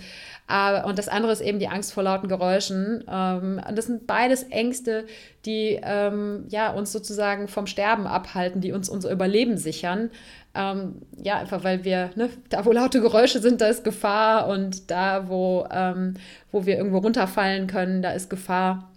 [0.47, 3.03] aber, und das andere ist eben die Angst vor lauten Geräuschen.
[3.09, 5.05] Ähm, das sind beides Ängste,
[5.45, 10.11] die ähm, ja, uns sozusagen vom Sterben abhalten, die uns unser Überleben sichern.
[10.53, 14.91] Ähm, ja, einfach weil wir, ne, da wo laute Geräusche sind, da ist Gefahr und
[14.91, 16.15] da, wo, ähm,
[16.51, 18.91] wo wir irgendwo runterfallen können, da ist Gefahr.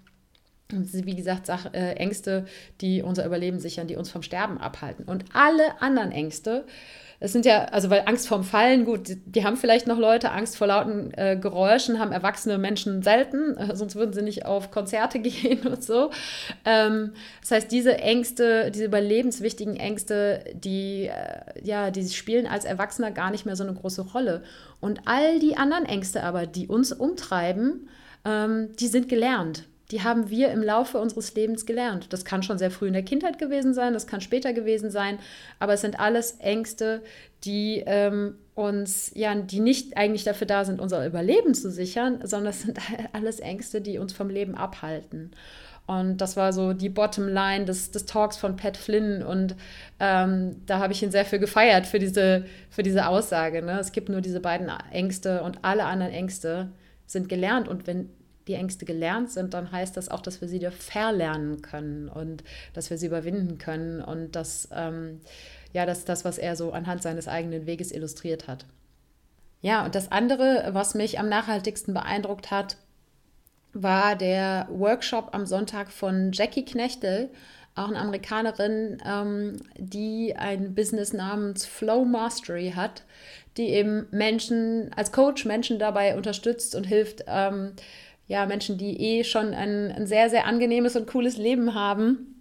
[0.73, 2.47] Und wie gesagt, Sach äh, Ängste,
[2.81, 5.05] die unser Überleben sichern, die uns vom Sterben abhalten.
[5.05, 6.65] Und alle anderen Ängste,
[7.25, 10.31] es sind ja, also weil Angst vorm Fallen, gut, die, die haben vielleicht noch Leute,
[10.31, 14.71] Angst vor lauten äh, Geräuschen haben erwachsene Menschen selten, äh, sonst würden sie nicht auf
[14.71, 16.11] Konzerte gehen und so.
[16.67, 23.11] Ähm, das heißt, diese Ängste, diese überlebenswichtigen Ängste, die, äh, ja, die spielen als Erwachsener
[23.11, 24.43] gar nicht mehr so eine große Rolle.
[24.81, 27.89] Und all die anderen Ängste aber, die uns umtreiben,
[28.27, 32.13] ähm, die sind gelernt die haben wir im Laufe unseres Lebens gelernt.
[32.13, 35.19] Das kann schon sehr früh in der Kindheit gewesen sein, das kann später gewesen sein,
[35.59, 37.03] aber es sind alles Ängste,
[37.45, 42.51] die ähm, uns, ja, die nicht eigentlich dafür da sind, unser Überleben zu sichern, sondern
[42.51, 42.79] es sind
[43.13, 45.33] alles Ängste, die uns vom Leben abhalten.
[45.87, 49.23] Und das war so die Bottomline des, des Talks von Pat Flynn.
[49.23, 49.55] Und
[50.01, 53.61] ähm, da habe ich ihn sehr für gefeiert, für diese, für diese Aussage.
[53.61, 53.79] Ne?
[53.79, 56.71] Es gibt nur diese beiden Ängste und alle anderen Ängste
[57.07, 57.69] sind gelernt.
[57.69, 58.09] Und wenn
[58.47, 62.45] die Ängste gelernt sind, dann heißt das auch, dass wir sie wieder verlernen können und
[62.73, 64.03] dass wir sie überwinden können.
[64.03, 65.21] Und das, ähm,
[65.73, 68.67] ja, das das, was er so anhand seines eigenen Weges illustriert hat.
[69.63, 72.77] Ja, und das andere, was mich am nachhaltigsten beeindruckt hat,
[73.73, 77.31] war der Workshop am Sonntag von Jackie Knechtel,
[77.75, 83.03] auch eine Amerikanerin, ähm, die ein Business namens Flow Mastery hat,
[83.57, 87.73] die eben Menschen als Coach Menschen dabei unterstützt und hilft, ähm,
[88.27, 92.41] ja, Menschen, die eh schon ein, ein sehr, sehr angenehmes und cooles Leben haben,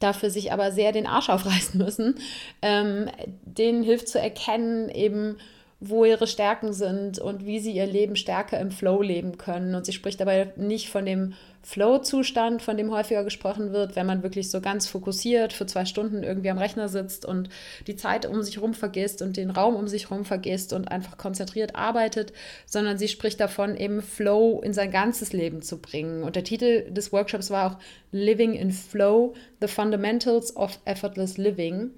[0.00, 2.16] dafür sich aber sehr den Arsch aufreißen müssen,
[2.62, 3.08] ähm,
[3.44, 5.36] denen hilft zu erkennen, eben,
[5.78, 9.74] wo ihre Stärken sind und wie sie ihr Leben stärker im Flow leben können.
[9.74, 14.22] Und sie spricht dabei nicht von dem Flow-Zustand, von dem häufiger gesprochen wird, wenn man
[14.22, 17.50] wirklich so ganz fokussiert für zwei Stunden irgendwie am Rechner sitzt und
[17.86, 21.18] die Zeit um sich herum vergisst und den Raum um sich herum vergisst und einfach
[21.18, 22.32] konzentriert arbeitet,
[22.66, 26.22] sondern sie spricht davon, eben Flow in sein ganzes Leben zu bringen.
[26.22, 27.78] Und der Titel des Workshops war auch
[28.10, 31.90] Living in Flow, The Fundamentals of Effortless Living.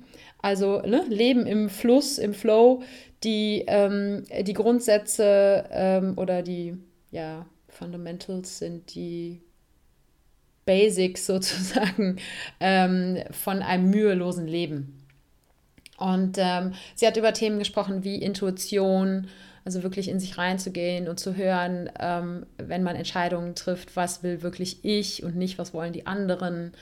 [0.43, 2.83] Also ne, Leben im Fluss, im Flow,
[3.23, 6.77] die, ähm, die Grundsätze ähm, oder die
[7.13, 9.41] ja, Fundamentals sind die
[10.65, 12.17] Basics sozusagen
[12.61, 14.99] ähm, von einem mühelosen Leben.
[15.99, 19.29] Und ähm, sie hat über Themen gesprochen wie Intuition,
[19.65, 24.43] also wirklich in sich reinzugehen und zu hören, ähm, wenn man Entscheidungen trifft, was will
[24.43, 26.73] wirklich ich und nicht, was wollen die anderen.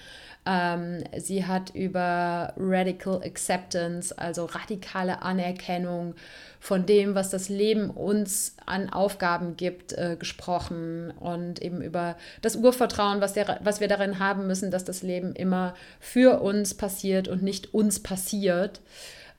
[0.46, 6.14] Ähm, sie hat über Radical Acceptance, also radikale Anerkennung
[6.58, 12.56] von dem, was das Leben uns an Aufgaben gibt, äh, gesprochen und eben über das
[12.56, 17.28] Urvertrauen, was, der, was wir darin haben müssen, dass das Leben immer für uns passiert
[17.28, 18.80] und nicht uns passiert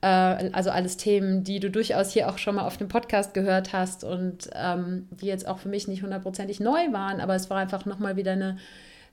[0.01, 3.73] äh, also alles Themen, die du durchaus hier auch schon mal auf dem Podcast gehört
[3.73, 7.57] hast und ähm, die jetzt auch für mich nicht hundertprozentig neu waren, aber es war
[7.57, 8.57] einfach nochmal wieder eine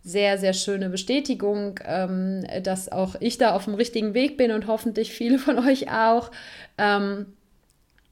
[0.02, 4.66] sehr, sehr schöne Bestätigung, ähm, dass auch ich da auf dem richtigen Weg bin und
[4.66, 6.30] hoffentlich viele von euch auch.
[6.78, 7.26] Ähm,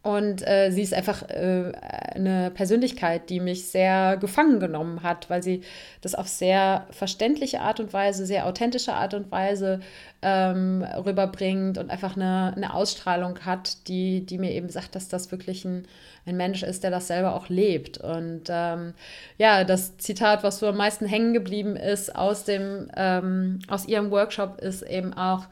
[0.07, 1.73] und äh, sie ist einfach äh,
[2.14, 5.62] eine Persönlichkeit, die mich sehr gefangen genommen hat, weil sie
[6.01, 9.81] das auf sehr verständliche Art und Weise, sehr authentische Art und Weise
[10.23, 15.33] ähm, rüberbringt und einfach eine, eine Ausstrahlung hat, die, die mir eben sagt, dass das
[15.33, 15.88] wirklich ein,
[16.25, 17.99] ein Mensch ist, der das selber auch lebt.
[17.99, 18.95] Und ähm,
[19.38, 24.12] ja, das Zitat, was so am meisten hängen geblieben ist aus, dem, ähm, aus ihrem
[24.12, 25.49] Workshop, ist eben auch,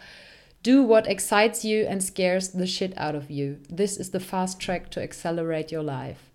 [0.65, 3.59] Do what excites you and scares the shit out of you.
[3.69, 6.31] This is the fast track to accelerate your life.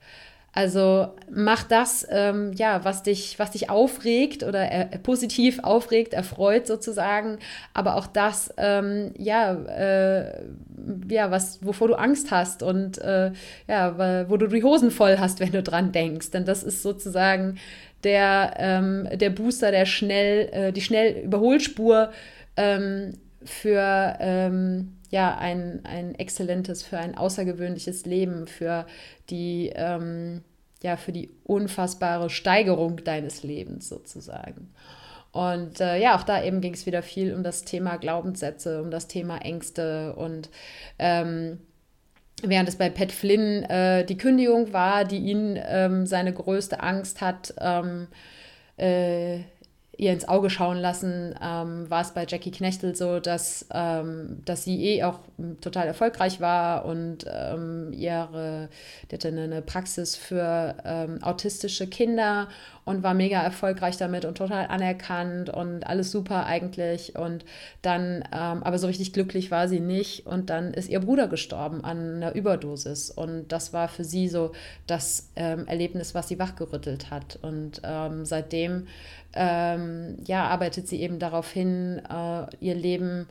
[0.54, 6.68] Also mach das, ähm, ja, was dich, was dich aufregt oder äh, positiv aufregt, erfreut
[6.68, 7.38] sozusagen,
[7.74, 10.44] aber auch das, ähm, ja, äh,
[11.10, 13.32] ja, was, wovor du Angst hast und äh,
[13.68, 16.32] ja, wo du die Hosen voll hast, wenn du dran denkst.
[16.32, 17.58] Denn das ist sozusagen
[18.04, 22.12] der, ähm, der Booster, der schnell, äh, die schnell Überholspur
[22.58, 23.14] ähm,
[23.44, 28.86] für ähm, ja, ein, ein exzellentes, für ein außergewöhnliches Leben, für
[29.30, 30.44] die, ähm,
[30.84, 34.74] ja, für die unfassbare Steigerung deines Lebens sozusagen.
[35.32, 38.90] Und äh, ja, auch da eben ging es wieder viel um das Thema Glaubenssätze, um
[38.90, 40.50] das Thema Ängste und
[40.98, 41.60] ähm,
[42.42, 47.22] während es bei Pat Flynn äh, die Kündigung war, die ihn ähm, seine größte Angst
[47.22, 48.08] hat, ähm,
[48.78, 49.40] äh,
[50.00, 54.64] ihr ins Auge schauen lassen, ähm, war es bei Jackie Knechtel so, dass, ähm, dass
[54.64, 55.20] sie eh auch
[55.60, 58.70] total erfolgreich war und ähm, ihre,
[59.12, 62.48] die hatte eine Praxis für ähm, autistische Kinder
[62.90, 67.16] und war mega erfolgreich damit und total anerkannt und alles super eigentlich.
[67.16, 67.46] Und
[67.84, 70.26] dann, ähm, aber so richtig glücklich war sie nicht.
[70.26, 73.12] Und dann ist ihr Bruder gestorben an einer Überdosis.
[73.12, 74.54] Und das war für sie so
[74.88, 77.38] das ähm, Erlebnis, was sie wachgerüttelt hat.
[77.44, 78.88] Und ähm, seitdem
[79.34, 83.28] ähm, ja, arbeitet sie eben darauf hin, äh, ihr Leben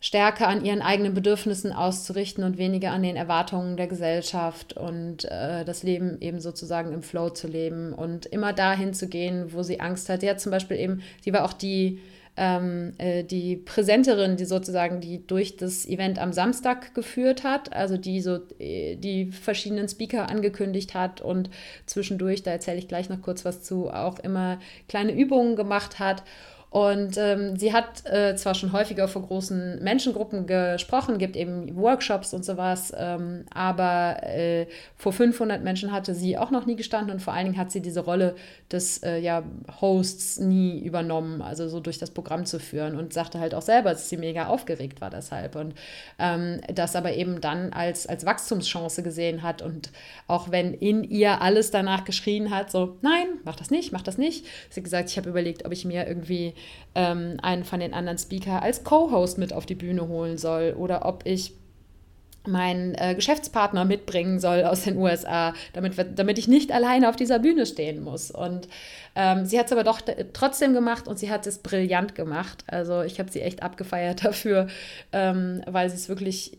[0.00, 5.64] stärker an ihren eigenen Bedürfnissen auszurichten und weniger an den Erwartungen der Gesellschaft und äh,
[5.64, 9.80] das Leben eben sozusagen im Flow zu leben und immer dahin zu gehen, wo sie
[9.80, 10.22] Angst hat.
[10.22, 12.00] Sie hat zum Beispiel eben, sie war auch die,
[12.38, 17.98] ähm, äh, die Präsenterin, die sozusagen die durch das Event am Samstag geführt hat, also
[17.98, 21.50] die so äh, die verschiedenen Speaker angekündigt hat und
[21.84, 26.22] zwischendurch, da erzähle ich gleich noch kurz was zu, auch immer kleine Übungen gemacht hat.
[26.70, 32.32] Und ähm, sie hat äh, zwar schon häufiger vor großen Menschengruppen gesprochen, gibt eben Workshops
[32.32, 37.20] und sowas, ähm, aber äh, vor 500 Menschen hatte sie auch noch nie gestanden und
[37.20, 38.36] vor allen Dingen hat sie diese Rolle
[38.70, 39.42] des äh, ja,
[39.80, 43.90] Hosts nie übernommen, also so durch das Programm zu führen und sagte halt auch selber,
[43.90, 45.74] dass sie mega aufgeregt war deshalb und
[46.20, 49.90] ähm, das aber eben dann als, als Wachstumschance gesehen hat und
[50.28, 54.18] auch wenn in ihr alles danach geschrien hat, so nein, mach das nicht, mach das
[54.18, 56.54] nicht, sie hat gesagt, ich habe überlegt, ob ich mir irgendwie
[56.94, 61.06] ähm, einen von den anderen Speaker als Co-Host mit auf die Bühne holen soll oder
[61.06, 61.54] ob ich
[62.46, 67.38] meinen äh, Geschäftspartner mitbringen soll aus den USA, damit, damit ich nicht alleine auf dieser
[67.38, 68.30] Bühne stehen muss.
[68.30, 68.68] Und
[69.14, 70.00] ähm, sie hat es aber doch
[70.32, 72.64] trotzdem gemacht und sie hat es brillant gemacht.
[72.66, 74.68] Also ich habe sie echt abgefeiert dafür,
[75.12, 76.58] ähm, weil sie es wirklich,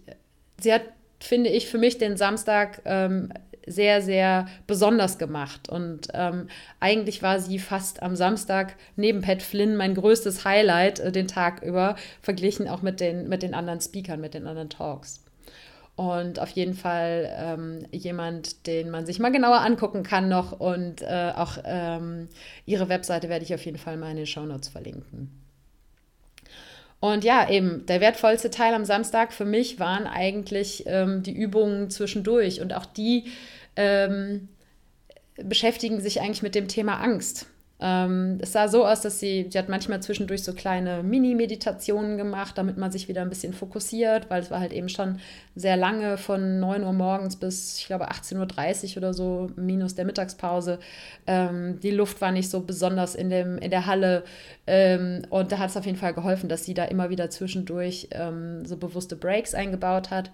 [0.60, 0.84] sie hat,
[1.20, 3.34] finde ich, für mich den Samstag ähm,
[3.66, 5.70] sehr, sehr besonders gemacht.
[5.70, 6.48] Und ähm,
[6.80, 11.62] eigentlich war sie fast am Samstag neben Pat Flynn mein größtes Highlight äh, den Tag
[11.64, 15.24] über, verglichen auch mit den, mit den anderen Speakern, mit den anderen Talks.
[15.96, 20.60] Und auf jeden Fall ähm, jemand, den man sich mal genauer angucken kann noch.
[20.60, 22.30] Und äh, auch ähm,
[22.66, 25.41] ihre Webseite werde ich auf jeden Fall mal in den Shownotes verlinken.
[27.02, 31.90] Und ja, eben, der wertvollste Teil am Samstag für mich waren eigentlich ähm, die Übungen
[31.90, 32.62] zwischendurch.
[32.62, 33.26] Und auch die
[33.76, 34.50] ähm,
[35.36, 37.48] beschäftigen sich eigentlich mit dem Thema Angst.
[37.82, 42.58] Ähm, es sah so aus, dass sie, sie hat manchmal zwischendurch so kleine Mini-Meditationen gemacht,
[42.58, 45.20] damit man sich wieder ein bisschen fokussiert, weil es war halt eben schon
[45.56, 50.06] sehr lange von 9 Uhr morgens bis, ich glaube, 18.30 Uhr oder so, minus der
[50.06, 50.78] Mittagspause.
[51.26, 54.24] Ähm, die Luft war nicht so besonders in, dem, in der Halle.
[54.68, 58.10] Ähm, und da hat es auf jeden Fall geholfen, dass sie da immer wieder zwischendurch
[58.12, 60.30] ähm, so bewusste Breaks eingebaut hat,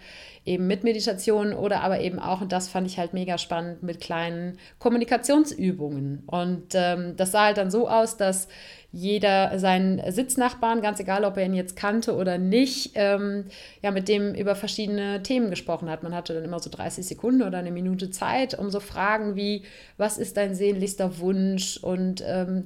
[0.46, 4.02] eben mit Meditationen oder aber eben auch, und das fand ich halt mega spannend, mit
[4.02, 6.24] kleinen Kommunikationsübungen.
[6.28, 8.48] Und ähm, das sah halt dann so aus, dass
[8.92, 13.46] jeder seinen Sitznachbarn, ganz egal, ob er ihn jetzt kannte oder nicht, ähm,
[13.84, 16.02] ja, mit dem über verschiedene Themen gesprochen hat.
[16.02, 19.62] Man hatte dann immer so 30 Sekunden oder eine Minute Zeit, um so Fragen wie,
[19.98, 22.66] was ist dein sehnlichster Wunsch und ähm,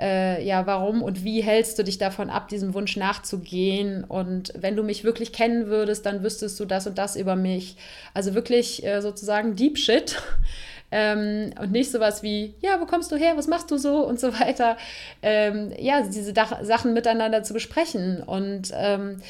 [0.00, 4.04] äh, ja, warum und wie hältst du dich davon ab, diesem Wunsch nachzugehen?
[4.04, 7.76] Und wenn du mich wirklich kennen würdest, dann wüsstest du das und das über mich.
[8.14, 10.22] Also wirklich äh, sozusagen Deep Shit.
[10.92, 14.20] Ähm, und nicht sowas wie, ja, wo kommst du her, was machst du so und
[14.20, 14.76] so weiter.
[15.22, 18.22] Ähm, ja, diese Dach Sachen miteinander zu besprechen.
[18.22, 19.22] Und ähm,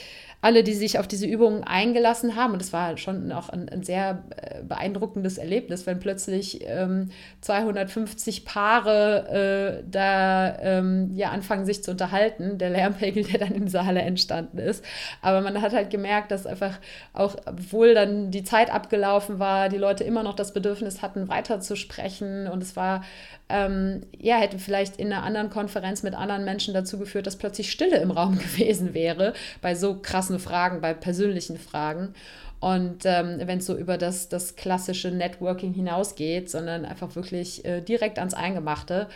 [0.43, 2.53] alle, die sich auf diese Übungen eingelassen haben.
[2.53, 7.11] Und es war schon auch ein, ein sehr äh, beeindruckendes Erlebnis, wenn plötzlich ähm,
[7.43, 12.59] 250 Paare äh, da ähm, ja anfangen, sich zu unterhalten.
[12.59, 14.85] Der Lärmpegel, der dann dieser Halle entstanden ist.
[15.23, 16.81] Aber man hat halt gemerkt, dass einfach
[17.13, 22.49] auch, obwohl dann die Zeit abgelaufen war, die Leute immer noch das Bedürfnis hatten, weiterzusprechen.
[22.49, 23.05] Und es war
[23.53, 27.71] ähm, ja, hätte vielleicht in einer anderen Konferenz mit anderen Menschen dazu geführt, dass plötzlich
[27.71, 32.15] Stille im Raum gewesen wäre, bei so krassen Fragen, bei persönlichen Fragen.
[32.61, 37.81] Und ähm, wenn es so über das, das klassische Networking hinausgeht, sondern einfach wirklich äh,
[37.81, 39.09] direkt ans Eingemachte.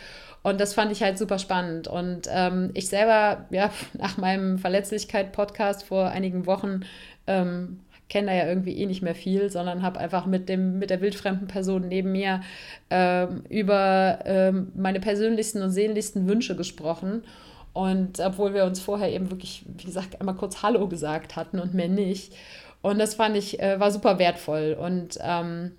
[0.43, 1.87] Und das fand ich halt super spannend.
[1.87, 6.81] Und ähm, ich selber, ja, nach meinem Verletzlichkeit-Podcast vor einigen Wochen
[7.25, 10.89] ähm, kenne da ja irgendwie eh nicht mehr viel, sondern habe einfach mit, dem, mit
[10.89, 12.41] der wildfremden Person neben mir
[12.89, 17.23] ähm, über ähm, meine persönlichsten und sehnlichsten Wünsche gesprochen.
[17.73, 21.73] Und obwohl wir uns vorher eben wirklich, wie gesagt, einmal kurz Hallo gesagt hatten und
[21.73, 22.33] mehr nicht.
[22.81, 24.75] Und das fand ich, äh, war super wertvoll.
[24.79, 25.73] Und ähm,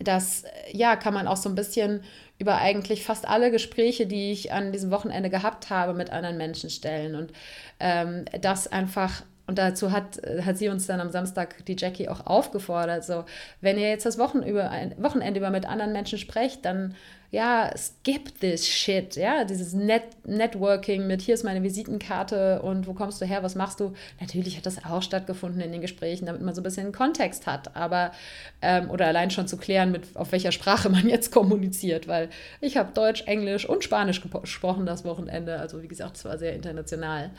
[0.00, 2.02] das, ja, kann man auch so ein bisschen
[2.38, 6.70] über eigentlich fast alle Gespräche, die ich an diesem Wochenende gehabt habe, mit anderen Menschen
[6.70, 7.14] stellen.
[7.14, 7.32] Und
[7.80, 12.08] ähm, das einfach und dazu hat, äh, hat sie uns dann am Samstag, die Jackie,
[12.08, 13.24] auch aufgefordert, so,
[13.60, 16.94] wenn ihr jetzt das Wochen über, ein Wochenende über mit anderen Menschen sprecht, dann
[17.30, 22.94] ja, skip this shit, ja, dieses Net Networking mit hier ist meine Visitenkarte und wo
[22.94, 23.92] kommst du her, was machst du?
[24.18, 27.76] Natürlich hat das auch stattgefunden in den Gesprächen, damit man so ein bisschen Kontext hat,
[27.76, 28.12] aber
[28.62, 32.30] ähm, oder allein schon zu klären, mit auf welcher Sprache man jetzt kommuniziert, weil
[32.62, 36.54] ich habe Deutsch, Englisch und Spanisch gesprochen das Wochenende, also wie gesagt, es war sehr
[36.54, 37.30] international.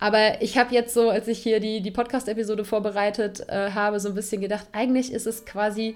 [0.00, 4.08] Aber ich habe jetzt so, als ich hier die, die Podcast-Episode vorbereitet äh, habe, so
[4.08, 5.94] ein bisschen gedacht, eigentlich ist es quasi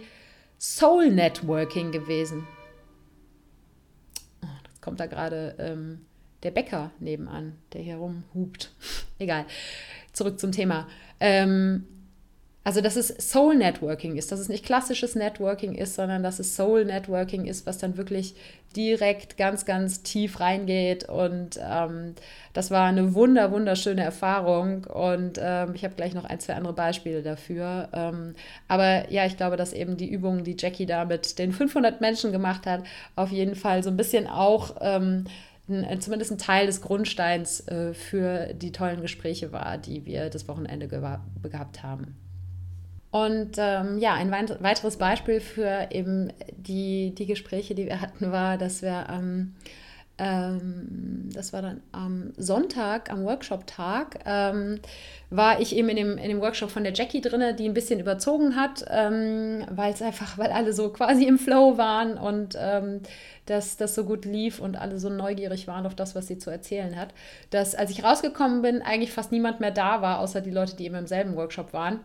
[0.59, 2.47] Soul Networking gewesen
[4.85, 6.05] kommt da gerade ähm,
[6.43, 8.71] der Bäcker nebenan, der hier rumhupt.
[9.19, 9.47] Egal.
[10.13, 10.87] Zurück zum Thema.
[11.21, 11.87] Ähm,
[12.65, 16.57] also, dass es Soul Networking ist, dass es nicht klassisches Networking ist, sondern dass es
[16.57, 18.35] Soul Networking ist, was dann wirklich
[18.75, 21.07] direkt ganz, ganz tief reingeht.
[21.07, 22.15] Und ähm,
[22.55, 24.85] das war eine wunder, wunderschöne Erfahrung.
[24.85, 27.91] Und ähm, ich habe gleich noch ein, zwei andere Beispiele dafür.
[27.93, 28.35] Ähm,
[28.67, 32.33] aber ja, ich glaube, dass eben die Übungen, die Jackie da mit den 500 Menschen
[32.33, 32.83] gemacht hat,
[33.15, 35.27] auf jeden Fall so ein bisschen auch ähm,
[35.99, 40.89] zumindest ein Teil des Grundsteins äh, für die tollen Gespräche war, die wir das Wochenende
[40.89, 42.24] gehabt haben.
[43.15, 48.59] Und ähm, ja, ein weiteres Beispiel für eben die, die Gespräche, die wir hatten, war,
[48.59, 49.55] dass wir ähm,
[50.19, 54.81] ähm, das war dann am Sonntag, am Workshop-Tag, ähm,
[55.31, 58.01] war ich eben in dem, in dem Workshop von der Jackie drin, die ein bisschen
[58.01, 63.01] überzogen hat, ähm, weil es einfach, weil alle so quasi im Flow waren und ähm,
[63.47, 66.51] dass das so gut lief und alle so neugierig waren auf das, was sie zu
[66.51, 67.15] erzählen hat,
[67.51, 70.87] dass als ich rausgekommen bin, eigentlich fast niemand mehr da war, außer die Leute, die
[70.87, 72.01] eben im selben Workshop waren.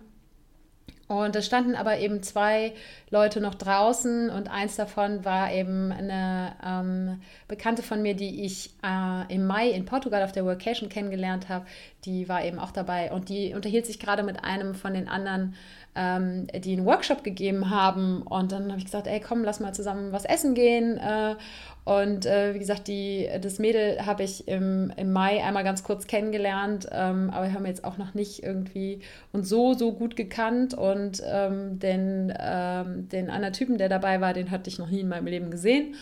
[1.09, 2.71] Und es standen aber eben zwei
[3.09, 8.75] Leute noch draußen und eins davon war eben eine ähm, Bekannte von mir, die ich
[8.83, 11.65] äh, im Mai in Portugal auf der Workation kennengelernt habe.
[12.05, 15.55] Die war eben auch dabei und die unterhielt sich gerade mit einem von den anderen,
[15.99, 18.21] ähm, die einen Workshop gegeben haben.
[18.21, 20.97] Und dann habe ich gesagt, ey, komm, lass mal zusammen was essen gehen.
[20.97, 21.35] Äh,
[21.83, 26.07] und äh, wie gesagt, die, das Mädel habe ich im, im Mai einmal ganz kurz
[26.07, 30.73] kennengelernt, ähm, aber wir haben jetzt auch noch nicht irgendwie uns so, so gut gekannt.
[30.73, 35.01] Und ähm, den, ähm, den anderen Typen, der dabei war, den hatte ich noch nie
[35.01, 35.95] in meinem Leben gesehen.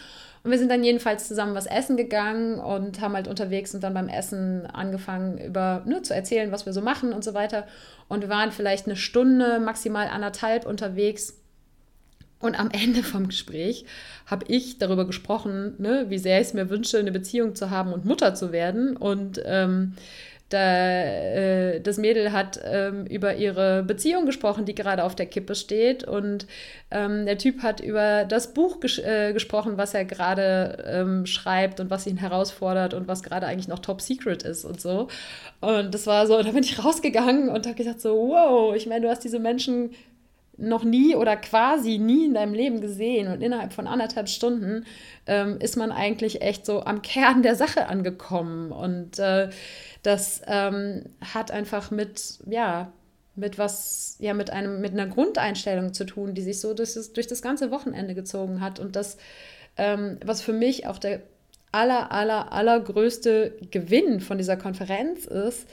[0.44, 3.94] Und wir sind dann jedenfalls zusammen was essen gegangen und haben halt unterwegs und dann
[3.94, 7.68] beim Essen angefangen, über ne, zu erzählen, was wir so machen und so weiter.
[8.08, 11.34] Und wir waren vielleicht eine Stunde, maximal anderthalb unterwegs
[12.40, 13.86] und am Ende vom Gespräch
[14.26, 17.94] habe ich darüber gesprochen, ne, wie sehr ich es mir wünsche, eine Beziehung zu haben
[17.94, 18.96] und Mutter zu werden.
[18.96, 19.96] Und ähm,
[20.50, 25.56] da, äh, das Mädel hat ähm, über ihre Beziehung gesprochen, die gerade auf der Kippe
[25.56, 26.06] steht.
[26.06, 26.48] Und
[26.90, 31.80] ähm, der Typ hat über das Buch ges äh, gesprochen, was er gerade ähm, schreibt
[31.80, 35.10] und was ihn herausfordert und was gerade eigentlich noch top secret ist und so.
[35.60, 39.02] Und das war so, da bin ich rausgegangen und habe gesagt so, wow, ich meine,
[39.02, 39.92] du hast diese Menschen
[40.58, 44.86] noch nie oder quasi nie in deinem Leben gesehen und innerhalb von anderthalb Stunden
[45.28, 49.50] ähm, ist man eigentlich echt so am Kern der Sache angekommen und äh,
[50.04, 52.92] das ähm, hat einfach mit ja
[53.36, 57.14] mit was ja mit einem mit einer Grundeinstellung zu tun, die sich so durch das,
[57.14, 58.80] durch das ganze Wochenende gezogen hat.
[58.80, 59.18] Und das
[59.78, 61.22] ähm, was für mich auch der
[61.72, 65.68] aller aller allergrößte Gewinn von dieser Konferenz ist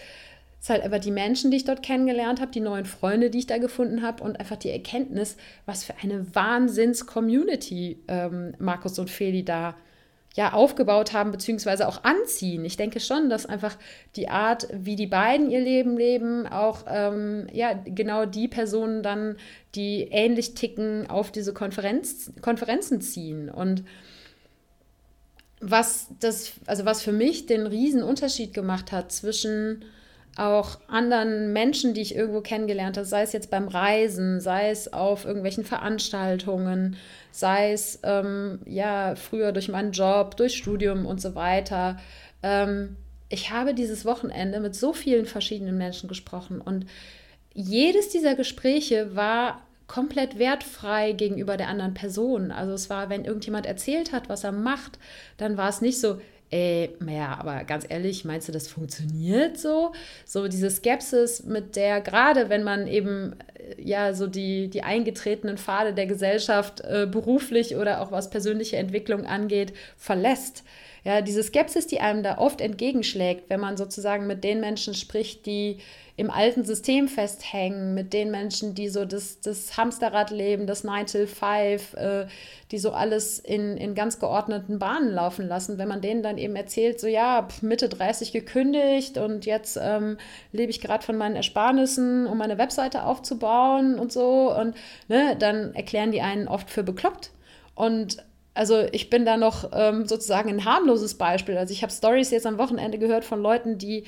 [0.64, 3.46] ist halt einfach die Menschen, die ich dort kennengelernt habe, die neuen Freunde, die ich
[3.46, 9.44] da gefunden habe und einfach die Erkenntnis, was für eine Wahnsinns-Community ähm, Markus und Feli
[9.44, 9.76] da
[10.34, 12.64] ja aufgebaut haben, beziehungsweise auch anziehen.
[12.64, 13.76] Ich denke schon, dass einfach
[14.16, 19.36] die Art, wie die beiden ihr Leben leben, auch ähm, ja genau die Personen dann,
[19.76, 23.48] die ähnlich ticken, auf diese Konferenz, Konferenzen ziehen.
[23.48, 23.84] Und
[25.60, 29.84] was das, also was für mich den riesen Unterschied gemacht hat zwischen
[30.36, 34.92] auch anderen Menschen, die ich irgendwo kennengelernt habe, sei es jetzt beim Reisen, sei es
[34.92, 36.96] auf irgendwelchen Veranstaltungen,
[37.30, 41.98] sei es ähm, ja früher durch meinen Job, durch Studium und so weiter.
[42.42, 42.96] Ähm,
[43.28, 46.86] ich habe dieses Wochenende mit so vielen verschiedenen Menschen gesprochen und
[47.52, 52.50] jedes dieser Gespräche war komplett wertfrei gegenüber der anderen Person.
[52.50, 54.98] Also es war, wenn irgendjemand erzählt hat, was er macht,
[55.36, 56.18] dann war es nicht so,
[56.54, 59.92] ey, naja, aber ganz ehrlich, meinst du, das funktioniert so?
[60.24, 65.58] So diese Skepsis, mit der gerade, wenn man eben äh, ja so die, die eingetretenen
[65.58, 70.62] Pfade der Gesellschaft äh, beruflich oder auch was persönliche Entwicklung angeht, verlässt,
[71.04, 75.44] Ja, diese Skepsis, die einem da oft entgegenschlägt, wenn man sozusagen mit den Menschen spricht,
[75.44, 75.78] die
[76.16, 81.06] im alten System festhängen, mit den Menschen, die so das, das Hamsterrad leben, das 9
[81.06, 82.26] till 5, äh,
[82.70, 85.76] die so alles in, in ganz geordneten Bahnen laufen lassen.
[85.76, 90.16] Wenn man denen dann eben erzählt, so ja, Mitte 30 gekündigt und jetzt ähm,
[90.52, 94.74] lebe ich gerade von meinen Ersparnissen, um meine Webseite aufzubauen und so, und
[95.08, 97.32] ne, dann erklären die einen oft für bekloppt.
[97.74, 98.24] Und
[98.54, 101.58] also ich bin da noch ähm, sozusagen ein harmloses Beispiel.
[101.58, 104.04] Also ich habe Stories jetzt am Wochenende gehört von Leuten, die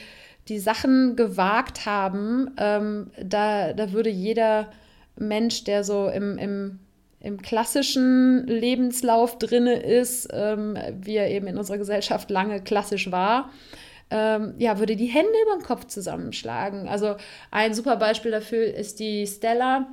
[0.49, 4.71] die Sachen gewagt haben, ähm, da, da würde jeder
[5.17, 6.79] Mensch, der so im, im,
[7.21, 13.51] im klassischen Lebenslauf drinne ist, ähm, wie er eben in unserer Gesellschaft lange klassisch war,
[14.11, 16.87] ähm, ja, würde die Hände über den Kopf zusammenschlagen.
[16.87, 17.17] Also
[17.51, 19.89] ein super Beispiel dafür ist die Stella.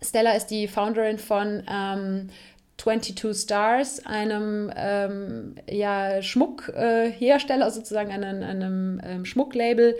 [0.00, 2.30] Stella ist die Founderin von ähm,
[2.78, 9.96] 22 Stars, einem ähm, ja, Schmuckhersteller, äh, sozusagen einem, einem ähm, Schmucklabel,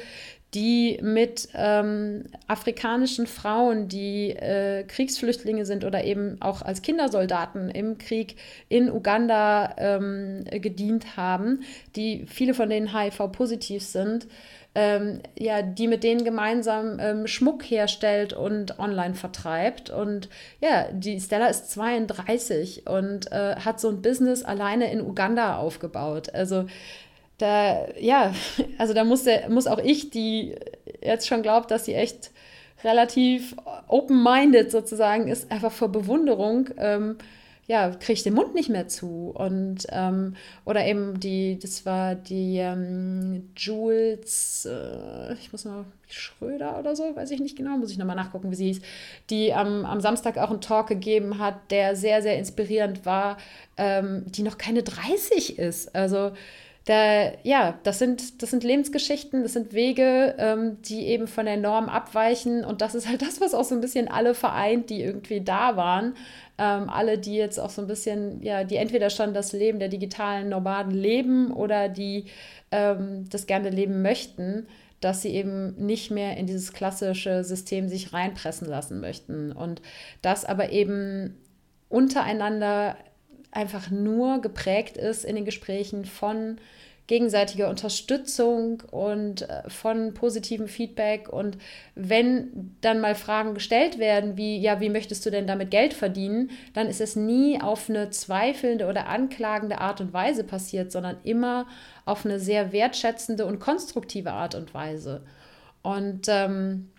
[0.55, 7.99] die mit ähm, afrikanischen Frauen, die äh, Kriegsflüchtlinge sind oder eben auch als Kindersoldaten im
[7.99, 8.37] Krieg
[8.69, 11.63] in Uganda ähm, gedient haben,
[11.95, 14.29] die viele von denen HIV-positiv sind,
[14.77, 19.89] ähm, ja, die mit denen gemeinsam ähm, Schmuck herstellt und online vertreibt.
[19.89, 20.29] Und
[20.61, 26.35] ja, die Stella ist 32 und äh, hat so ein Business alleine in Uganda aufgebaut.
[26.35, 26.67] Also
[27.39, 28.35] da, ja,
[28.79, 30.55] also da muss, muss auch ich, die
[31.01, 32.31] jetzt schon glaubt, dass sie echt
[32.85, 33.57] relativ
[33.89, 36.69] open-minded sozusagen ist, einfach vor Bewunderung.
[36.77, 37.17] Ähm,
[37.67, 39.33] ja, kriege ich den Mund nicht mehr zu.
[39.35, 46.79] Und ähm, oder eben die, das war die ähm, Jules, äh, ich muss mal, Schröder
[46.79, 48.81] oder so, weiß ich nicht genau, muss ich nochmal nachgucken, wie sie hieß,
[49.29, 53.39] die am, am Samstag auch einen Talk gegeben hat, der sehr, sehr inspirierend war,
[53.77, 55.95] ähm, die noch keine 30 ist.
[55.97, 56.33] Also
[56.87, 61.57] da, ja, das sind, das sind Lebensgeschichten, das sind Wege, ähm, die eben von der
[61.57, 62.65] Norm abweichen.
[62.65, 65.77] Und das ist halt das, was auch so ein bisschen alle vereint, die irgendwie da
[65.77, 66.15] waren.
[66.59, 69.89] Ähm, alle, die jetzt auch so ein bisschen, ja, die entweder schon das Leben der
[69.89, 72.27] digitalen Nomaden leben oder die
[72.71, 74.69] ähm, das gerne leben möchten,
[75.01, 79.51] dass sie eben nicht mehr in dieses klassische System sich reinpressen lassen möchten.
[79.51, 79.83] Und
[80.23, 81.37] das aber eben
[81.89, 82.97] untereinander
[83.57, 86.59] einfach nur geprägt ist in den Gesprächen von
[87.07, 91.29] gegenseitige Unterstützung und äh, von positivem Feedback.
[91.29, 91.57] Und
[91.95, 96.51] wenn dann mal Fragen gestellt werden, wie, ja, wie möchtest du denn damit Geld verdienen,
[96.75, 101.67] dann ist es nie auf eine zweifelnde oder anklagende Art und Weise passiert, sondern immer
[102.05, 105.23] auf eine sehr wertschätzende und konstruktive Art und Weise.
[105.83, 106.91] Und ähm,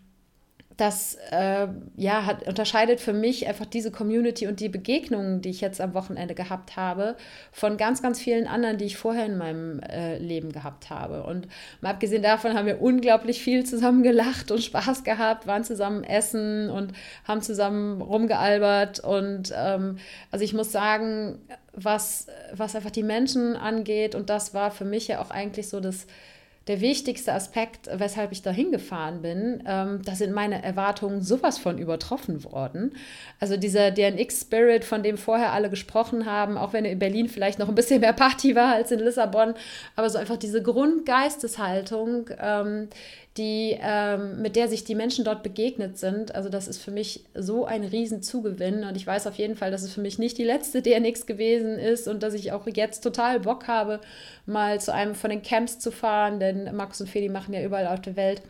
[0.78, 5.60] das äh, ja, hat, unterscheidet für mich einfach diese Community und die Begegnungen, die ich
[5.60, 7.16] jetzt am Wochenende gehabt habe,
[7.52, 11.24] von ganz, ganz vielen anderen, die ich vorher in meinem äh, Leben gehabt habe.
[11.24, 11.48] Und
[11.82, 16.70] mal abgesehen davon haben wir unglaublich viel zusammen gelacht und Spaß gehabt, waren zusammen essen
[16.70, 16.94] und
[17.28, 19.00] haben zusammen rumgealbert.
[19.00, 19.98] Und ähm,
[20.30, 21.40] also ich muss sagen,
[21.74, 25.80] was, was einfach die Menschen angeht, und das war für mich ja auch eigentlich so
[25.80, 26.06] das
[26.68, 31.78] der wichtigste Aspekt, weshalb ich da hingefahren bin, ähm, da sind meine Erwartungen sowas von
[31.78, 32.96] übertroffen worden.
[33.40, 37.70] Also dieser DNX-Spirit, von dem vorher alle gesprochen haben, auch wenn in Berlin vielleicht noch
[37.70, 39.54] ein bisschen mehr Party war als in Lissabon,
[39.96, 42.90] aber so einfach diese Grundgeisteshaltung, ähm,
[43.38, 46.34] die, ähm, mit der sich die Menschen dort begegnet sind.
[46.36, 49.84] Also das ist für mich so ein Riesenzugewinn und ich weiß auf jeden Fall, dass
[49.84, 53.40] es für mich nicht die letzte DNX gewesen ist und dass ich auch jetzt total
[53.40, 54.00] Bock habe,
[54.46, 57.88] mal zu einem von den Camps zu fahren, denn Markus und Feli machen ja überall
[57.88, 58.42] auf der Welt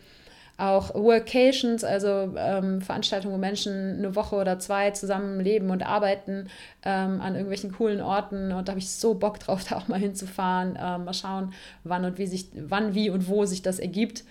[0.57, 6.47] auch Workations, also ähm, Veranstaltungen, wo Menschen eine Woche oder zwei zusammen leben und arbeiten
[6.83, 8.51] ähm, an irgendwelchen coolen Orten.
[8.51, 10.77] Und da habe ich so Bock drauf, da auch mal hinzufahren.
[10.81, 14.23] Ähm, mal schauen, wann und wie sich, wann, wie und wo sich das ergibt.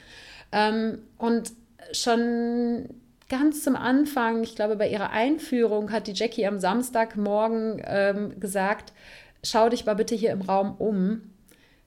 [0.52, 1.52] Ähm, und
[1.92, 2.88] schon
[3.28, 8.92] ganz zum Anfang, ich glaube bei ihrer Einführung, hat die Jackie am Samstagmorgen ähm, gesagt,
[9.42, 11.22] schau dich mal bitte hier im Raum um.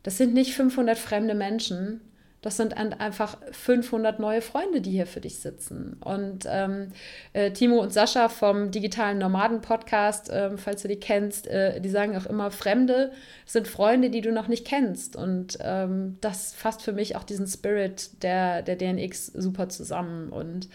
[0.04, 2.02] Das sind nicht 500 fremde Menschen,
[2.42, 5.98] das sind einfach 500 neue Freunde, die hier für dich sitzen.
[6.00, 6.88] Und ähm,
[7.34, 12.16] äh, Timo und Sascha vom Digitalen Nomaden-Podcast, äh, falls du die kennst, äh, die sagen
[12.16, 13.12] auch immer, Fremde
[13.46, 15.18] sind Freunde, die du noch nicht kennst.
[15.18, 20.30] Und ähm, das fasst für mich auch diesen Spirit der, der DNX super zusammen.
[20.30, 20.70] Und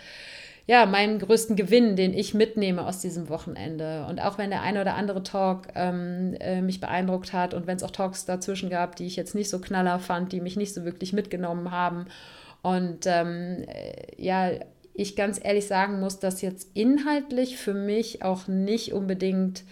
[0.67, 4.07] ja, meinen größten Gewinn, den ich mitnehme aus diesem Wochenende.
[4.09, 7.77] Und auch wenn der eine oder andere Talk ähm, äh, mich beeindruckt hat und wenn
[7.77, 10.73] es auch Talks dazwischen gab, die ich jetzt nicht so knaller fand, die mich nicht
[10.73, 12.07] so wirklich mitgenommen haben.
[12.62, 14.53] Und ähm, äh, ja,
[14.95, 19.65] ich ganz ehrlich sagen muss, dass jetzt inhaltlich für mich auch nicht unbedingt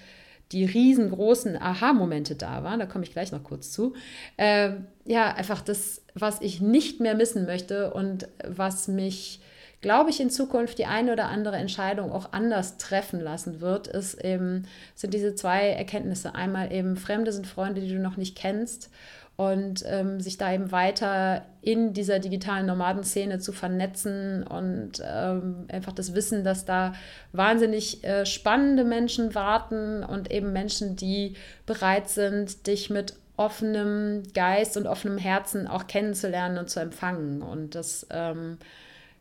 [0.53, 3.95] die riesengroßen Aha-Momente da waren, da komme ich gleich noch kurz zu,
[4.37, 4.73] äh,
[5.07, 9.41] ja, einfach das, was ich nicht mehr missen möchte und was mich,
[9.83, 14.15] glaube ich, in Zukunft die eine oder andere Entscheidung auch anders treffen lassen wird, ist
[14.25, 16.35] eben, sind diese zwei Erkenntnisse.
[16.35, 18.91] Einmal eben, Fremde sind Freunde, die du noch nicht kennst
[19.37, 25.93] und ähm, sich da eben weiter in dieser digitalen Nomadenszene zu vernetzen und ähm, einfach
[25.93, 26.93] das Wissen, dass da
[27.33, 31.35] wahnsinnig äh, spannende Menschen warten und eben Menschen, die
[31.67, 37.43] bereit sind, dich mit offenem Geist und offenem Herzen auch kennenzulernen und zu empfangen.
[37.43, 38.59] Und das ähm,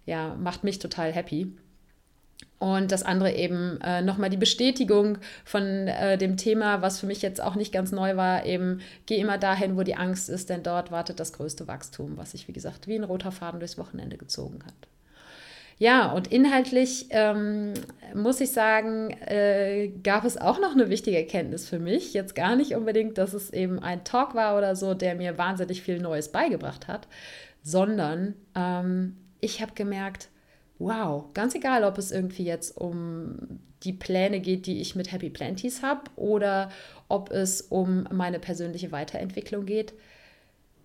[0.05, 1.53] ja, macht mich total happy.
[2.59, 7.23] Und das andere eben äh, nochmal die Bestätigung von äh, dem Thema, was für mich
[7.23, 10.61] jetzt auch nicht ganz neu war, eben geh immer dahin, wo die Angst ist, denn
[10.61, 14.17] dort wartet das größte Wachstum, was sich, wie gesagt, wie ein roter Faden durchs Wochenende
[14.17, 14.75] gezogen hat.
[15.79, 17.73] Ja, und inhaltlich ähm,
[18.13, 22.13] muss ich sagen, äh, gab es auch noch eine wichtige Erkenntnis für mich.
[22.13, 25.81] Jetzt gar nicht unbedingt, dass es eben ein Talk war oder so, der mir wahnsinnig
[25.81, 27.07] viel Neues beigebracht hat,
[27.63, 30.29] sondern ähm, ich habe gemerkt,
[30.79, 35.29] wow, ganz egal, ob es irgendwie jetzt um die Pläne geht, die ich mit Happy
[35.29, 36.71] Planties habe oder
[37.07, 39.93] ob es um meine persönliche Weiterentwicklung geht.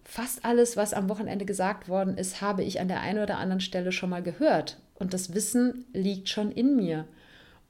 [0.05, 3.61] Fast alles, was am Wochenende gesagt worden ist, habe ich an der einen oder anderen
[3.61, 4.79] Stelle schon mal gehört.
[4.95, 7.07] Und das Wissen liegt schon in mir.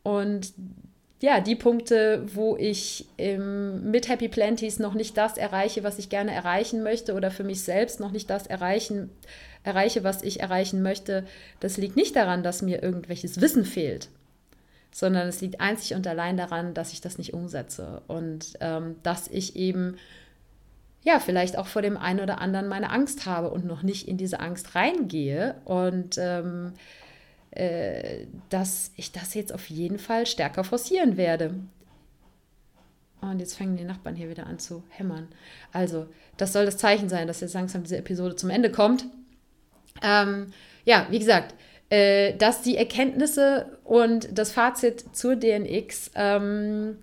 [0.02, 0.52] Und
[1.20, 6.10] ja, die Punkte, wo ich ähm, mit Happy Planties noch nicht das erreiche, was ich
[6.10, 9.10] gerne erreichen möchte oder für mich selbst noch nicht das erreichen
[9.66, 11.26] erreiche, was ich erreichen möchte,
[11.58, 14.08] das liegt nicht daran, dass mir irgendwelches Wissen fehlt,
[14.92, 19.26] sondern es liegt einzig und allein daran, dass ich das nicht umsetze und ähm, dass
[19.26, 19.96] ich eben
[21.02, 24.16] ja, vielleicht auch vor dem einen oder anderen meine Angst habe und noch nicht in
[24.16, 26.72] diese Angst reingehe und ähm,
[27.56, 31.54] äh, dass ich das jetzt auf jeden Fall stärker forcieren werde.
[33.20, 35.28] Und jetzt fangen die Nachbarn hier wieder an zu hämmern.
[35.72, 39.06] Also, das soll das Zeichen sein, dass jetzt langsam diese Episode zum Ende kommt.
[40.02, 40.52] Ähm,
[40.84, 41.54] ja, wie gesagt,
[41.88, 46.98] äh, dass die Erkenntnisse und das Fazit zur DNX, ähm,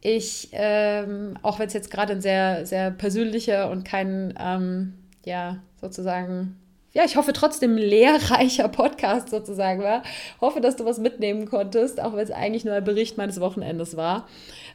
[0.00, 4.94] ich, ähm, auch wenn es jetzt gerade ein sehr, sehr persönlicher und kein, ähm,
[5.24, 6.58] ja, sozusagen,
[6.92, 10.02] ja, ich hoffe trotzdem lehrreicher Podcast sozusagen war.
[10.40, 13.96] Hoffe, dass du was mitnehmen konntest, auch wenn es eigentlich nur ein Bericht meines Wochenendes
[13.96, 14.28] war.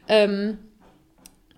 [0.08, 0.58] Ähm,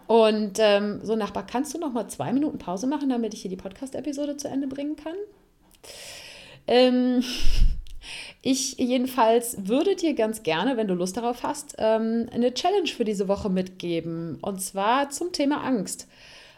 [0.06, 3.50] und ähm, so, Nachbar, kannst du noch mal zwei Minuten Pause machen, damit ich hier
[3.50, 5.14] die Podcast-Episode zu Ende bringen kann?
[6.66, 7.22] Ähm,
[8.42, 13.04] ich jedenfalls würde dir ganz gerne, wenn du Lust darauf hast, ähm, eine Challenge für
[13.04, 14.38] diese Woche mitgeben.
[14.42, 16.08] Und zwar zum Thema Angst.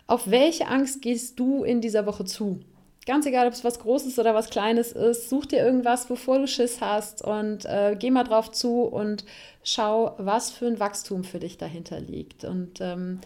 [0.07, 2.61] Auf welche Angst gehst du in dieser Woche zu?
[3.05, 6.47] Ganz egal, ob es was Großes oder was Kleines ist, such dir irgendwas, wovor du
[6.47, 9.25] Schiss hast und äh, geh mal drauf zu und
[9.65, 12.45] schau, was für ein Wachstum für dich dahinter liegt.
[12.45, 13.19] Und ähm,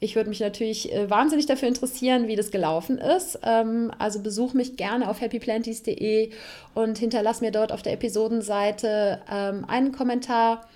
[0.00, 3.38] ich würde mich natürlich äh, wahnsinnig dafür interessieren, wie das gelaufen ist.
[3.42, 6.28] Ähm, also besuch mich gerne auf happyplanties.de
[6.74, 10.68] und hinterlass mir dort auf der Episodenseite ähm, einen Kommentar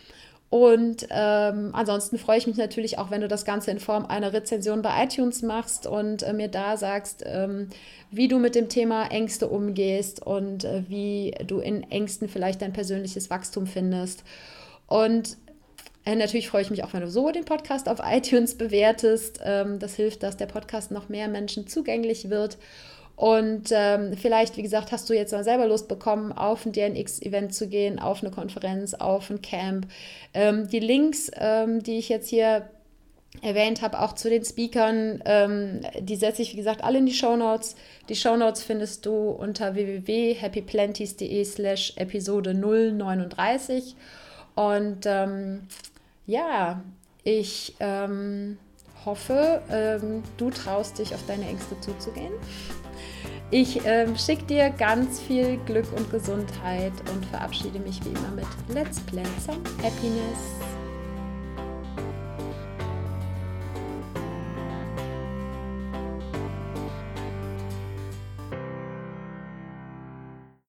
[0.64, 4.32] und ähm, ansonsten freue ich mich natürlich auch, wenn du das Ganze in Form einer
[4.32, 7.68] Rezension bei iTunes machst und äh, mir da sagst, ähm,
[8.10, 12.72] wie du mit dem Thema Ängste umgehst und äh, wie du in Ängsten vielleicht dein
[12.72, 14.24] persönliches Wachstum findest.
[14.86, 15.36] Und
[16.04, 19.40] äh, natürlich freue ich mich auch, wenn du so den Podcast auf iTunes bewertest.
[19.44, 22.56] Ähm, das hilft, dass der Podcast noch mehr Menschen zugänglich wird.
[23.16, 27.54] Und ähm, vielleicht, wie gesagt, hast du jetzt mal selber Lust bekommen, auf ein DNX-Event
[27.54, 29.88] zu gehen, auf eine Konferenz, auf ein Camp.
[30.34, 32.68] Ähm, die Links, ähm, die ich jetzt hier
[33.40, 37.14] erwähnt habe, auch zu den Speakern, ähm, die setze ich, wie gesagt, alle in die
[37.14, 37.74] Show Notes.
[38.10, 43.96] Die Show Notes findest du unter www.happyplanties.de slash Episode 039.
[44.54, 45.68] Und ähm,
[46.26, 46.82] ja,
[47.24, 48.58] ich ähm,
[49.04, 52.32] hoffe, du traust dich, auf deine Ängste zuzugehen.
[53.50, 58.46] Ich ähm, schicke dir ganz viel Glück und Gesundheit und verabschiede mich wie immer mit
[58.74, 60.75] Let's Plan some Happiness.